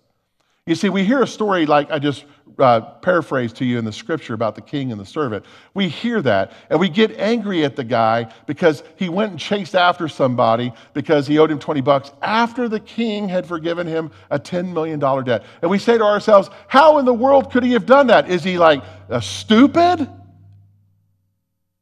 You 0.68 0.76
see, 0.76 0.90
we 0.90 1.06
hear 1.06 1.24
a 1.24 1.28
story 1.28 1.66
like 1.66 1.90
I 1.90 1.98
just 1.98 2.26
uh, 2.60 2.82
paraphrase 2.82 3.54
to 3.54 3.66
you 3.66 3.80
in 3.80 3.86
the 3.86 3.92
scripture 3.92 4.34
about 4.34 4.54
the 4.54 4.62
king 4.62 4.92
and 4.92 5.00
the 5.00 5.06
servant. 5.06 5.46
We 5.74 5.88
hear 5.88 6.22
that 6.24 6.52
and 6.70 6.78
we 6.78 6.90
get 6.90 7.18
angry 7.18 7.64
at 7.64 7.78
the 7.78 7.86
guy 7.86 8.32
because 8.48 8.84
he 8.98 9.08
went 9.08 9.32
and 9.32 9.40
chased 9.40 9.76
after 9.76 10.10
somebody 10.10 10.74
because 10.94 11.26
he 11.26 11.40
owed 11.40 11.52
him 11.52 11.60
20 11.60 11.80
bucks 11.82 12.12
after 12.22 12.68
the 12.68 12.82
king 12.82 13.30
had 13.30 13.46
forgiven 13.46 13.88
him 13.88 14.12
a 14.30 14.38
$10 14.38 14.74
million 14.74 15.00
debt. 15.00 15.44
And 15.62 15.72
we 15.72 15.80
say 15.80 15.98
to 15.98 16.04
ourselves, 16.04 16.50
how 16.68 16.98
in 16.98 17.06
the 17.06 17.14
world 17.14 17.50
could 17.50 17.64
he 17.64 17.72
have 17.72 17.86
done 17.86 18.08
that? 18.08 18.30
Is 18.30 18.44
he 18.44 18.58
like 18.58 18.84
stupid? 19.22 20.10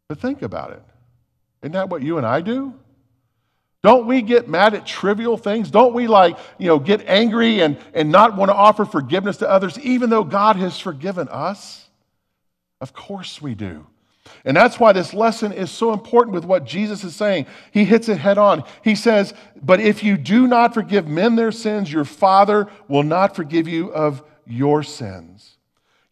But 0.08 0.20
think 0.20 0.44
about 0.44 0.72
it. 0.74 0.84
Isn't 1.64 1.72
that 1.72 1.90
what 1.90 2.04
you 2.04 2.18
and 2.18 2.28
I 2.28 2.42
do? 2.42 2.76
Don't 3.86 4.08
we 4.08 4.24
get 4.24 4.50
mad 4.50 4.74
at 4.74 4.88
trivial 4.88 5.38
things? 5.38 5.70
Don't 5.70 5.94
we 5.94 6.08
like, 6.08 6.40
you 6.58 6.66
know, 6.66 6.80
get 6.80 7.08
angry 7.08 7.60
and, 7.60 7.78
and 7.94 8.12
not 8.12 8.36
want 8.36 8.50
to 8.50 8.56
offer 8.56 8.84
forgiveness 8.84 9.38
to 9.38 9.48
others, 9.48 9.78
even 9.78 10.10
though 10.10 10.24
God 10.24 10.56
has 10.56 10.80
forgiven 10.80 11.28
us? 11.28 11.88
Of 12.82 12.94
course 12.94 13.44
we 13.44 13.54
do. 13.54 13.86
And 14.44 14.58
that's 14.58 14.80
why 14.80 14.92
this 14.92 15.14
lesson 15.14 15.52
is 15.52 15.70
so 15.70 15.94
important 15.94 16.34
with 16.34 16.46
what 16.46 16.66
Jesus 16.66 17.04
is 17.04 17.16
saying. 17.16 17.46
He 17.70 17.86
hits 17.86 18.10
it 18.10 18.18
head 18.18 18.40
on. 18.40 18.64
He 18.84 18.96
says, 18.96 19.36
But 19.62 19.80
if 19.80 20.04
you 20.04 20.18
do 20.18 20.48
not 20.48 20.74
forgive 20.74 21.08
men 21.08 21.36
their 21.36 21.52
sins, 21.52 21.94
your 21.94 22.06
Father 22.06 22.68
will 22.88 23.04
not 23.04 23.36
forgive 23.36 23.68
you 23.68 23.94
of 23.94 24.24
your 24.48 24.82
sins. 24.82 25.55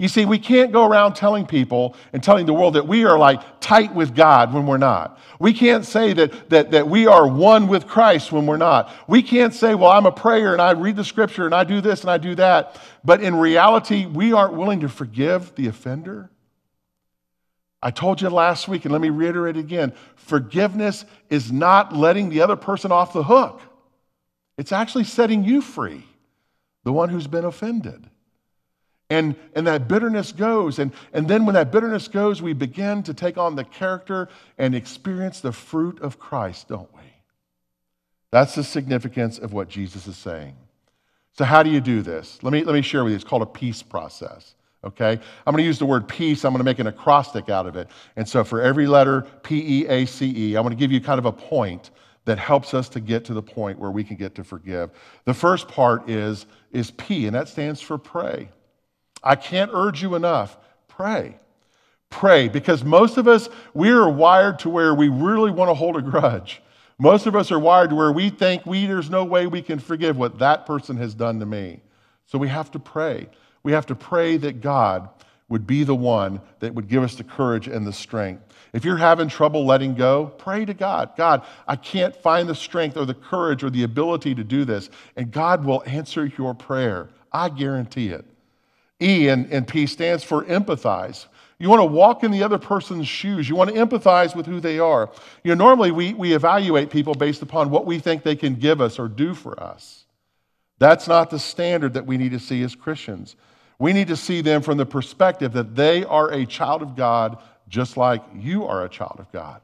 You 0.03 0.09
see, 0.09 0.25
we 0.25 0.37
can't 0.37 0.73
go 0.73 0.85
around 0.85 1.13
telling 1.13 1.45
people 1.45 1.95
and 2.11 2.21
telling 2.21 2.45
the 2.45 2.53
world 2.53 2.73
that 2.73 2.85
we 2.85 3.05
are 3.05 3.17
like 3.17 3.41
tight 3.61 3.95
with 3.95 4.13
God 4.13 4.53
when 4.53 4.67
we're 4.67 4.77
not. 4.77 5.17
We 5.39 5.53
can't 5.53 5.85
say 5.85 6.11
that, 6.11 6.49
that, 6.49 6.71
that 6.71 6.89
we 6.89 7.07
are 7.07 7.25
one 7.25 7.69
with 7.69 7.87
Christ 7.87 8.29
when 8.29 8.45
we're 8.45 8.57
not. 8.57 8.91
We 9.07 9.23
can't 9.23 9.53
say, 9.53 9.75
well, 9.75 9.91
I'm 9.91 10.05
a 10.05 10.11
prayer 10.11 10.51
and 10.51 10.61
I 10.61 10.71
read 10.71 10.97
the 10.97 11.05
scripture 11.05 11.45
and 11.45 11.55
I 11.55 11.63
do 11.63 11.79
this 11.79 12.01
and 12.01 12.11
I 12.11 12.17
do 12.17 12.35
that. 12.35 12.81
But 13.05 13.23
in 13.23 13.33
reality, 13.33 14.05
we 14.05 14.33
aren't 14.33 14.55
willing 14.55 14.81
to 14.81 14.89
forgive 14.89 15.55
the 15.55 15.67
offender. 15.67 16.29
I 17.81 17.89
told 17.89 18.19
you 18.19 18.27
last 18.27 18.67
week, 18.67 18.83
and 18.83 18.91
let 18.91 18.99
me 18.99 19.09
reiterate 19.09 19.55
again 19.55 19.93
forgiveness 20.17 21.05
is 21.29 21.49
not 21.49 21.95
letting 21.95 22.27
the 22.27 22.41
other 22.41 22.57
person 22.57 22.91
off 22.91 23.13
the 23.13 23.23
hook, 23.23 23.61
it's 24.57 24.73
actually 24.73 25.05
setting 25.05 25.45
you 25.45 25.61
free, 25.61 26.03
the 26.83 26.91
one 26.91 27.07
who's 27.07 27.27
been 27.27 27.45
offended. 27.45 28.09
And, 29.09 29.35
and 29.53 29.67
that 29.67 29.87
bitterness 29.87 30.31
goes. 30.31 30.79
And, 30.79 30.91
and 31.11 31.27
then 31.27 31.45
when 31.45 31.55
that 31.55 31.71
bitterness 31.71 32.07
goes, 32.07 32.41
we 32.41 32.53
begin 32.53 33.03
to 33.03 33.13
take 33.13 33.37
on 33.37 33.55
the 33.55 33.63
character 33.63 34.29
and 34.57 34.73
experience 34.73 35.39
the 35.39 35.51
fruit 35.51 36.01
of 36.01 36.19
Christ, 36.19 36.69
don't 36.69 36.91
we? 36.95 37.01
That's 38.31 38.55
the 38.55 38.63
significance 38.63 39.37
of 39.37 39.53
what 39.53 39.69
Jesus 39.69 40.07
is 40.07 40.17
saying. 40.17 40.55
So, 41.33 41.45
how 41.45 41.63
do 41.63 41.69
you 41.69 41.81
do 41.81 42.01
this? 42.01 42.39
Let 42.41 42.53
me, 42.53 42.63
let 42.63 42.73
me 42.73 42.81
share 42.81 43.03
with 43.03 43.11
you. 43.11 43.15
It's 43.15 43.23
called 43.23 43.41
a 43.41 43.47
peace 43.47 43.83
process. 43.83 44.55
Okay? 44.83 45.11
I'm 45.11 45.51
going 45.51 45.57
to 45.57 45.63
use 45.63 45.79
the 45.79 45.85
word 45.85 46.07
peace. 46.07 46.43
I'm 46.43 46.51
going 46.51 46.59
to 46.59 46.63
make 46.63 46.79
an 46.79 46.87
acrostic 46.87 47.49
out 47.49 47.67
of 47.67 47.75
it. 47.75 47.89
And 48.15 48.27
so, 48.27 48.43
for 48.43 48.61
every 48.61 48.87
letter, 48.87 49.21
P 49.43 49.81
E 49.81 49.87
A 49.87 50.05
C 50.05 50.33
E, 50.35 50.55
I'm 50.55 50.63
going 50.63 50.75
to 50.75 50.79
give 50.79 50.91
you 50.91 51.01
kind 51.01 51.19
of 51.19 51.25
a 51.25 51.31
point 51.31 51.91
that 52.25 52.39
helps 52.39 52.73
us 52.73 52.87
to 52.89 52.99
get 52.99 53.25
to 53.25 53.33
the 53.33 53.41
point 53.41 53.77
where 53.77 53.91
we 53.91 54.03
can 54.03 54.15
get 54.15 54.33
to 54.35 54.43
forgive. 54.43 54.91
The 55.25 55.33
first 55.33 55.67
part 55.67 56.09
is, 56.09 56.45
is 56.71 56.91
P, 56.91 57.27
and 57.27 57.35
that 57.35 57.49
stands 57.49 57.81
for 57.81 57.97
pray. 57.97 58.49
I 59.23 59.35
can't 59.35 59.71
urge 59.73 60.01
you 60.01 60.15
enough. 60.15 60.57
Pray. 60.87 61.37
Pray, 62.09 62.47
because 62.47 62.83
most 62.83 63.17
of 63.17 63.27
us, 63.27 63.49
we 63.73 63.89
are 63.89 64.07
wired 64.07 64.59
to 64.59 64.69
where 64.69 64.93
we 64.93 65.07
really 65.07 65.49
want 65.49 65.69
to 65.69 65.73
hold 65.73 65.97
a 65.97 66.01
grudge. 66.01 66.61
Most 66.99 67.25
of 67.25 67.35
us 67.35 67.51
are 67.51 67.57
wired 67.57 67.89
to 67.89 67.95
where 67.95 68.11
we 68.11 68.29
think 68.29 68.65
we, 68.65 68.85
there's 68.85 69.09
no 69.09 69.23
way 69.23 69.47
we 69.47 69.61
can 69.61 69.79
forgive 69.79 70.15
what 70.15 70.37
that 70.39 70.65
person 70.65 70.97
has 70.97 71.15
done 71.15 71.39
to 71.39 71.45
me. 71.45 71.81
So 72.27 72.37
we 72.37 72.47
have 72.49 72.69
to 72.71 72.79
pray. 72.79 73.29
We 73.63 73.71
have 73.71 73.87
to 73.87 73.95
pray 73.95 74.37
that 74.37 74.61
God 74.61 75.09
would 75.49 75.65
be 75.65 75.83
the 75.83 75.95
one 75.95 76.39
that 76.59 76.73
would 76.73 76.87
give 76.87 77.03
us 77.03 77.15
the 77.15 77.23
courage 77.23 77.67
and 77.67 77.85
the 77.85 77.93
strength. 77.93 78.43
If 78.73 78.85
you're 78.85 78.97
having 78.97 79.27
trouble 79.27 79.65
letting 79.65 79.95
go, 79.95 80.27
pray 80.37 80.65
to 80.65 80.73
God. 80.73 81.11
God, 81.15 81.43
I 81.67 81.75
can't 81.75 82.15
find 82.15 82.47
the 82.47 82.55
strength 82.55 82.97
or 82.97 83.05
the 83.05 83.13
courage 83.13 83.63
or 83.63 83.69
the 83.69 83.83
ability 83.83 84.35
to 84.35 84.43
do 84.43 84.65
this. 84.65 84.89
And 85.15 85.31
God 85.31 85.65
will 85.65 85.83
answer 85.85 86.25
your 86.37 86.53
prayer. 86.53 87.09
I 87.31 87.49
guarantee 87.49 88.09
it. 88.09 88.25
E 89.01 89.27
and, 89.27 89.51
and 89.51 89.67
P 89.67 89.87
stands 89.87 90.23
for 90.23 90.43
empathize. 90.45 91.25
You 91.59 91.69
want 91.69 91.81
to 91.81 91.85
walk 91.85 92.23
in 92.23 92.31
the 92.31 92.43
other 92.43 92.57
person's 92.57 93.07
shoes. 93.07 93.47
You 93.47 93.55
want 93.55 93.73
to 93.73 93.75
empathize 93.75 94.35
with 94.35 94.45
who 94.45 94.59
they 94.59 94.79
are. 94.79 95.09
You 95.43 95.55
know, 95.55 95.65
normally 95.65 95.91
we, 95.91 96.13
we 96.13 96.33
evaluate 96.33 96.89
people 96.89 97.13
based 97.13 97.41
upon 97.41 97.69
what 97.69 97.85
we 97.85 97.99
think 97.99 98.23
they 98.23 98.35
can 98.35 98.55
give 98.55 98.81
us 98.81 98.99
or 98.99 99.07
do 99.07 99.33
for 99.33 99.57
us. 99.61 100.05
That's 100.79 101.07
not 101.07 101.29
the 101.29 101.39
standard 101.39 101.93
that 101.93 102.05
we 102.05 102.17
need 102.17 102.31
to 102.31 102.39
see 102.39 102.63
as 102.63 102.75
Christians. 102.75 103.35
We 103.79 103.93
need 103.93 104.07
to 104.07 104.17
see 104.17 104.41
them 104.41 104.61
from 104.61 104.77
the 104.77 104.85
perspective 104.85 105.53
that 105.53 105.75
they 105.75 106.03
are 106.03 106.31
a 106.31 106.45
child 106.45 106.81
of 106.81 106.95
God 106.95 107.37
just 107.69 107.97
like 107.97 108.21
you 108.35 108.65
are 108.65 108.83
a 108.83 108.89
child 108.89 109.15
of 109.19 109.31
God. 109.31 109.61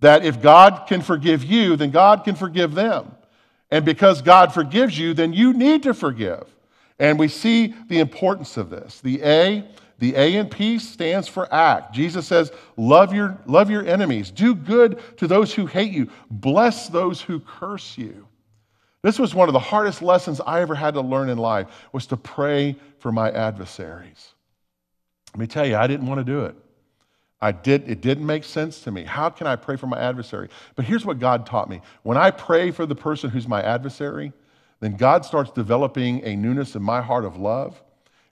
That 0.00 0.24
if 0.24 0.40
God 0.40 0.84
can 0.86 1.02
forgive 1.02 1.42
you, 1.42 1.76
then 1.76 1.90
God 1.90 2.24
can 2.24 2.36
forgive 2.36 2.74
them. 2.74 3.14
And 3.70 3.84
because 3.84 4.22
God 4.22 4.54
forgives 4.54 4.98
you, 4.98 5.14
then 5.14 5.32
you 5.32 5.52
need 5.52 5.82
to 5.82 5.92
forgive. 5.92 6.44
And 6.98 7.18
we 7.18 7.28
see 7.28 7.74
the 7.88 8.00
importance 8.00 8.56
of 8.56 8.70
this. 8.70 9.00
The 9.00 9.22
A, 9.22 9.64
The 9.98 10.14
A 10.14 10.36
in 10.36 10.48
peace 10.48 10.88
stands 10.88 11.26
for 11.26 11.52
act. 11.52 11.92
Jesus 11.92 12.26
says, 12.26 12.52
love 12.76 13.12
your, 13.12 13.36
love 13.46 13.68
your 13.68 13.84
enemies, 13.86 14.30
do 14.30 14.54
good 14.54 15.00
to 15.18 15.26
those 15.26 15.52
who 15.52 15.66
hate 15.66 15.92
you, 15.92 16.08
bless 16.30 16.88
those 16.88 17.20
who 17.20 17.40
curse 17.40 17.98
you. 17.98 18.26
This 19.02 19.18
was 19.18 19.34
one 19.34 19.48
of 19.48 19.52
the 19.52 19.58
hardest 19.58 20.02
lessons 20.02 20.40
I 20.40 20.60
ever 20.60 20.74
had 20.74 20.94
to 20.94 21.00
learn 21.00 21.28
in 21.28 21.38
life 21.38 21.66
was 21.92 22.06
to 22.06 22.16
pray 22.16 22.76
for 22.98 23.10
my 23.12 23.30
adversaries. 23.30 24.34
Let 25.34 25.40
me 25.40 25.46
tell 25.46 25.66
you, 25.66 25.76
I 25.76 25.86
didn't 25.86 26.06
want 26.06 26.18
to 26.18 26.24
do 26.24 26.44
it. 26.44 26.56
I 27.40 27.52
did, 27.52 27.88
it 27.88 28.00
didn't 28.00 28.26
make 28.26 28.42
sense 28.42 28.80
to 28.80 28.90
me. 28.90 29.04
How 29.04 29.30
can 29.30 29.46
I 29.46 29.54
pray 29.54 29.76
for 29.76 29.86
my 29.86 29.98
adversary? 29.98 30.48
But 30.74 30.84
here's 30.84 31.06
what 31.06 31.20
God 31.20 31.46
taught 31.46 31.70
me. 31.70 31.80
When 32.02 32.16
I 32.16 32.32
pray 32.32 32.72
for 32.72 32.86
the 32.86 32.96
person 32.96 33.30
who's 33.30 33.46
my 33.46 33.62
adversary, 33.62 34.32
then 34.80 34.96
God 34.96 35.24
starts 35.24 35.50
developing 35.50 36.24
a 36.24 36.36
newness 36.36 36.74
in 36.74 36.82
my 36.82 37.00
heart 37.00 37.24
of 37.24 37.36
love. 37.36 37.82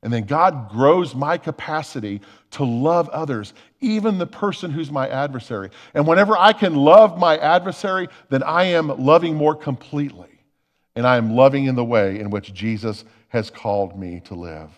And 0.02 0.12
then 0.12 0.24
God 0.24 0.70
grows 0.70 1.14
my 1.14 1.36
capacity 1.36 2.20
to 2.52 2.64
love 2.64 3.08
others, 3.08 3.54
even 3.80 4.18
the 4.18 4.26
person 4.26 4.70
who's 4.70 4.90
my 4.90 5.08
adversary. 5.08 5.70
And 5.94 6.06
whenever 6.06 6.36
I 6.36 6.52
can 6.52 6.76
love 6.76 7.18
my 7.18 7.36
adversary, 7.38 8.08
then 8.28 8.42
I 8.44 8.64
am 8.64 8.88
loving 9.04 9.34
more 9.34 9.56
completely. 9.56 10.28
And 10.94 11.06
I 11.06 11.16
am 11.16 11.34
loving 11.34 11.64
in 11.64 11.74
the 11.74 11.84
way 11.84 12.20
in 12.20 12.30
which 12.30 12.54
Jesus 12.54 13.04
has 13.28 13.50
called 13.50 13.98
me 13.98 14.20
to 14.26 14.34
live. 14.34 14.70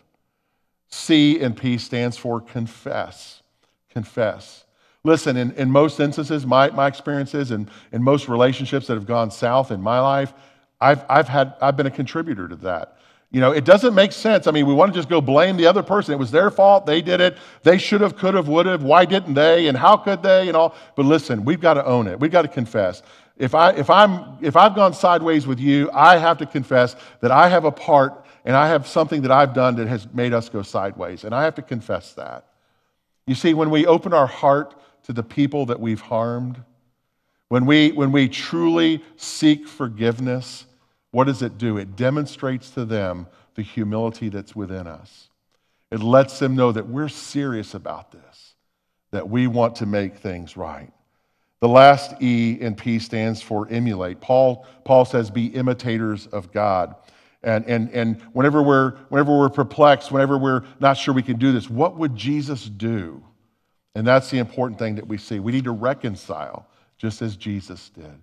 C 0.89 1.39
in 1.39 1.55
P 1.55 1.77
stands 1.77 2.17
for 2.17 2.41
confess. 2.41 3.43
Confess. 3.91 4.65
Listen, 5.05 5.37
in, 5.37 5.53
in 5.53 5.71
most 5.71 6.01
instances, 6.01 6.47
my, 6.47 6.71
my 6.71 6.87
experiences 6.87 7.51
and 7.51 7.71
in 7.93 8.03
most 8.03 8.29
relationships 8.29 8.87
that 8.87 8.95
have 8.95 9.07
gone 9.07 9.31
south 9.31 9.71
in 9.71 9.81
my 9.81 10.01
life, 10.01 10.33
I've, 10.81 11.05
I've, 11.09 11.29
had, 11.29 11.55
I've 11.61 11.77
been 11.77 11.87
a 11.87 11.91
contributor 11.91 12.49
to 12.49 12.57
that. 12.57 12.99
You 13.31 13.43
know, 13.43 13.53
it 13.53 13.67
doesn't 13.67 13.95
make 13.95 14.13
sense. 14.13 14.47
I 14.47 14.53
mean, 14.53 14.67
we 14.67 14.73
want 14.73 14.93
to 14.93 14.99
just 14.99 15.11
go 15.11 15.21
blame 15.21 15.59
the 15.59 15.67
other 15.67 15.83
person. 15.83 16.15
It 16.15 16.19
was 16.19 16.31
their 16.31 16.51
fault. 16.51 16.87
They 16.87 17.03
did 17.03 17.21
it. 17.21 17.37
They 17.63 17.77
should 17.77 18.01
have, 18.01 18.17
could 18.17 18.35
have, 18.35 18.49
would 18.49 18.65
have. 18.65 18.83
Why 18.83 19.05
didn't 19.05 19.35
they? 19.35 19.67
And 19.67 19.77
how 19.77 19.99
could 19.99 20.23
they? 20.23 20.49
And 20.49 20.57
all. 20.57 20.75
But 20.97 21.05
listen, 21.05 21.45
we've 21.45 21.61
got 21.61 21.75
to 21.75 21.85
own 21.85 22.07
it. 22.07 22.19
We've 22.19 22.31
got 22.31 22.43
to 22.43 22.49
confess. 22.49 23.03
If, 23.37 23.55
I, 23.55 23.73
if, 23.73 23.91
I'm, 23.91 24.39
if 24.41 24.57
I've 24.57 24.75
gone 24.75 24.95
sideways 24.95 25.47
with 25.47 25.61
you, 25.61 25.91
I 25.93 26.17
have 26.17 26.39
to 26.39 26.47
confess 26.47 26.97
that 27.21 27.31
I 27.31 27.49
have 27.49 27.65
a 27.67 27.71
part 27.71 28.25
and 28.47 28.57
I 28.57 28.69
have 28.69 28.87
something 28.87 29.21
that 29.23 29.31
I've 29.31 29.53
done 29.53 29.77
that 29.77 29.89
has 29.89 30.09
made 30.15 30.33
us 30.33 30.49
go 30.49 30.63
sideways. 30.63 31.25
And 31.25 31.35
I 31.35 31.45
have 31.45 31.55
to 31.57 31.63
confess 31.63 32.15
that. 32.15 32.47
You 33.27 33.35
see, 33.35 33.53
when 33.53 33.69
we 33.69 33.85
open 33.85 34.15
our 34.15 34.27
heart 34.27 34.75
to 35.03 35.13
the 35.13 35.23
people 35.23 35.67
that 35.67 35.79
we've 35.79 36.01
harmed, 36.01 36.63
when 37.49 37.67
we, 37.67 37.93
when 37.93 38.11
we 38.11 38.29
truly 38.29 39.05
seek 39.17 39.69
forgiveness, 39.69 40.65
what 41.11 41.25
does 41.25 41.43
it 41.43 41.59
do? 41.59 41.79
It 41.79 41.97
demonstrates 41.97 42.71
to 42.71 42.85
them 42.85 43.27
the 43.55 43.63
humility 43.63 44.29
that's 44.29 44.55
within 44.55 44.87
us. 44.87 45.31
It 45.91 46.01
lets 46.01 46.39
them 46.39 46.55
know 46.55 46.71
that 46.73 46.87
we're 46.87 47.09
serious 47.09 47.75
about 47.75 48.13
this, 48.13 48.55
that 49.11 49.29
we 49.29 49.47
want 49.47 49.77
to 49.77 49.87
make 49.87 50.19
things 50.19 50.57
right. 50.57 50.93
The 51.61 51.69
last 51.69 52.23
E 52.23 52.59
in 52.61 52.75
P 52.77 52.99
stands 52.99 53.43
for 53.43 53.67
emulate. 53.69 54.21
Paul, 54.21 54.67
Paul 54.85 55.05
says, 55.05 55.31
be 55.31 55.47
imitators 55.47 56.27
of 56.27 56.53
God. 56.53 56.95
And, 57.43 57.65
and, 57.67 57.91
and 57.91 58.21
whenever, 58.33 58.63
we're, 58.63 58.93
whenever 59.09 59.37
we're 59.37 59.49
perplexed, 59.49 60.13
whenever 60.13 60.39
we're 60.39 60.65
not 60.79 60.95
sure 60.95 61.15
we 61.15 61.23
can 61.23 61.39
do 61.39 61.53
this, 61.53 61.71
what 61.71 61.97
would 61.97 62.15
Jesus 62.15 62.65
do? 62.65 63.25
And 63.95 64.07
that's 64.07 64.31
the 64.31 64.39
important 64.39 64.79
thing 64.79 64.97
that 64.97 65.09
we 65.09 65.19
see. 65.19 65.41
We 65.41 65.53
need 65.53 65.65
to 65.65 65.73
reconcile 65.73 66.69
just 66.97 67.23
as 67.23 67.37
Jesus 67.37 67.91
did. 67.91 68.23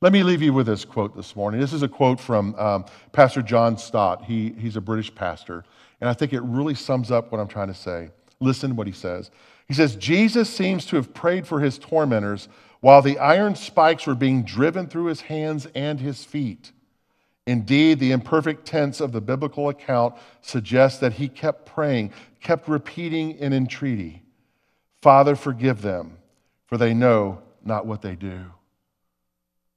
Let 0.00 0.12
me 0.12 0.22
leave 0.22 0.42
you 0.42 0.52
with 0.52 0.66
this 0.66 0.84
quote 0.84 1.16
this 1.16 1.34
morning. 1.34 1.60
This 1.60 1.72
is 1.72 1.82
a 1.82 1.88
quote 1.88 2.20
from 2.20 2.54
um, 2.54 2.84
Pastor 3.10 3.42
John 3.42 3.76
Stott. 3.76 4.24
He, 4.24 4.50
he's 4.50 4.76
a 4.76 4.80
British 4.80 5.12
pastor, 5.12 5.64
and 6.00 6.08
I 6.08 6.14
think 6.14 6.32
it 6.32 6.40
really 6.42 6.76
sums 6.76 7.10
up 7.10 7.32
what 7.32 7.40
I'm 7.40 7.48
trying 7.48 7.66
to 7.66 7.74
say. 7.74 8.10
Listen 8.38 8.70
to 8.70 8.76
what 8.76 8.86
he 8.86 8.92
says. 8.92 9.32
He 9.66 9.74
says, 9.74 9.96
Jesus 9.96 10.48
seems 10.48 10.86
to 10.86 10.96
have 10.96 11.12
prayed 11.12 11.48
for 11.48 11.58
his 11.58 11.78
tormentors 11.78 12.48
while 12.78 13.02
the 13.02 13.18
iron 13.18 13.56
spikes 13.56 14.06
were 14.06 14.14
being 14.14 14.44
driven 14.44 14.86
through 14.86 15.06
his 15.06 15.22
hands 15.22 15.66
and 15.74 15.98
his 15.98 16.24
feet. 16.24 16.70
Indeed, 17.48 17.98
the 17.98 18.12
imperfect 18.12 18.64
tense 18.64 19.00
of 19.00 19.10
the 19.10 19.20
biblical 19.20 19.68
account 19.68 20.14
suggests 20.42 21.00
that 21.00 21.14
he 21.14 21.26
kept 21.26 21.66
praying, 21.66 22.12
kept 22.40 22.68
repeating 22.68 23.32
in 23.32 23.52
entreaty, 23.52 24.22
Father, 25.02 25.34
forgive 25.34 25.82
them, 25.82 26.18
for 26.66 26.78
they 26.78 26.94
know 26.94 27.42
not 27.64 27.84
what 27.84 28.00
they 28.00 28.14
do. 28.14 28.44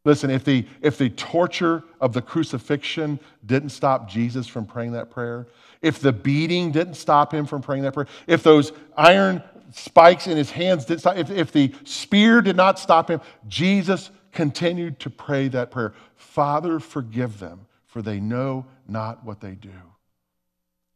Listen, 0.04 0.32
if 0.32 0.44
the, 0.44 0.66
if 0.82 0.98
the 0.98 1.10
torture 1.10 1.84
of 2.00 2.14
the 2.14 2.22
crucifixion 2.22 3.20
didn't 3.46 3.70
stop 3.70 4.10
Jesus 4.10 4.48
from 4.48 4.66
praying 4.66 4.94
that 4.94 5.12
prayer, 5.12 5.48
if 5.82 6.00
the 6.00 6.12
beating 6.12 6.72
didn't 6.72 6.96
stop 6.96 7.34
him 7.34 7.46
from 7.46 7.62
praying 7.62 7.84
that 7.84 7.94
prayer, 7.94 8.08
if 8.26 8.42
those 8.42 8.72
iron 8.98 9.44
spikes 9.72 10.28
in 10.28 10.38
his 10.38 10.50
hands 10.52 10.86
didn't 10.86 11.02
stop, 11.02 11.18
if, 11.18 11.30
if 11.30 11.52
the 11.52 11.74
spear 11.84 12.42
did 12.42 12.56
not 12.56 12.80
stop 12.80 13.10
him, 13.10 13.22
Jesus 13.48 14.10
continued 14.32 15.00
to 15.00 15.10
pray 15.10 15.48
that 15.50 15.72
prayer 15.72 15.94
Father, 16.16 16.80
forgive 16.80 17.40
them, 17.40 17.68
for 17.88 18.02
they 18.02 18.20
know 18.20 18.66
not 18.88 19.24
what 19.26 19.42
they 19.42 19.52
do. 19.52 19.70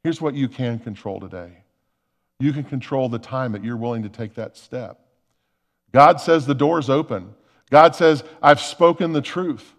Here's 0.03 0.21
what 0.21 0.33
you 0.33 0.47
can 0.47 0.79
control 0.79 1.19
today 1.19 1.57
you 2.39 2.53
can 2.53 2.63
control 2.63 3.07
the 3.07 3.19
time 3.19 3.51
that 3.53 3.63
you're 3.63 3.77
willing 3.77 4.03
to 4.03 4.09
take 4.09 4.33
that 4.35 4.57
step. 4.57 4.99
God 5.93 6.19
says 6.19 6.45
the 6.45 6.55
door's 6.55 6.89
open. 6.89 7.33
God 7.69 7.95
says, 7.95 8.23
I've 8.41 8.59
spoken 8.59 9.13
the 9.13 9.21
truth. 9.21 9.73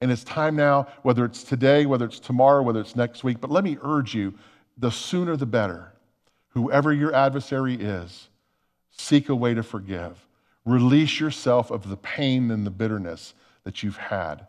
And 0.00 0.10
it's 0.10 0.24
time 0.24 0.56
now, 0.56 0.88
whether 1.02 1.24
it's 1.24 1.44
today, 1.44 1.84
whether 1.84 2.06
it's 2.06 2.20
tomorrow, 2.20 2.62
whether 2.62 2.80
it's 2.80 2.96
next 2.96 3.22
week. 3.22 3.40
But 3.40 3.50
let 3.50 3.64
me 3.64 3.76
urge 3.82 4.14
you 4.14 4.34
the 4.78 4.90
sooner 4.90 5.36
the 5.36 5.46
better. 5.46 5.92
Whoever 6.48 6.92
your 6.92 7.14
adversary 7.14 7.74
is, 7.74 8.28
seek 8.90 9.28
a 9.28 9.34
way 9.34 9.54
to 9.54 9.62
forgive. 9.62 10.26
Release 10.64 11.20
yourself 11.20 11.70
of 11.70 11.88
the 11.88 11.96
pain 11.96 12.50
and 12.50 12.66
the 12.66 12.70
bitterness 12.70 13.34
that 13.64 13.82
you've 13.82 13.96
had. 13.96 14.46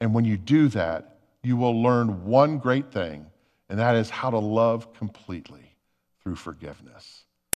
And 0.00 0.14
when 0.14 0.24
you 0.24 0.36
do 0.36 0.68
that, 0.68 1.18
you 1.42 1.56
will 1.56 1.82
learn 1.82 2.24
one 2.24 2.58
great 2.58 2.92
thing, 2.92 3.26
and 3.68 3.78
that 3.78 3.96
is 3.96 4.10
how 4.10 4.30
to 4.30 4.38
love 4.38 4.92
completely 4.94 5.74
through 6.22 6.36
forgiveness. 6.36 7.24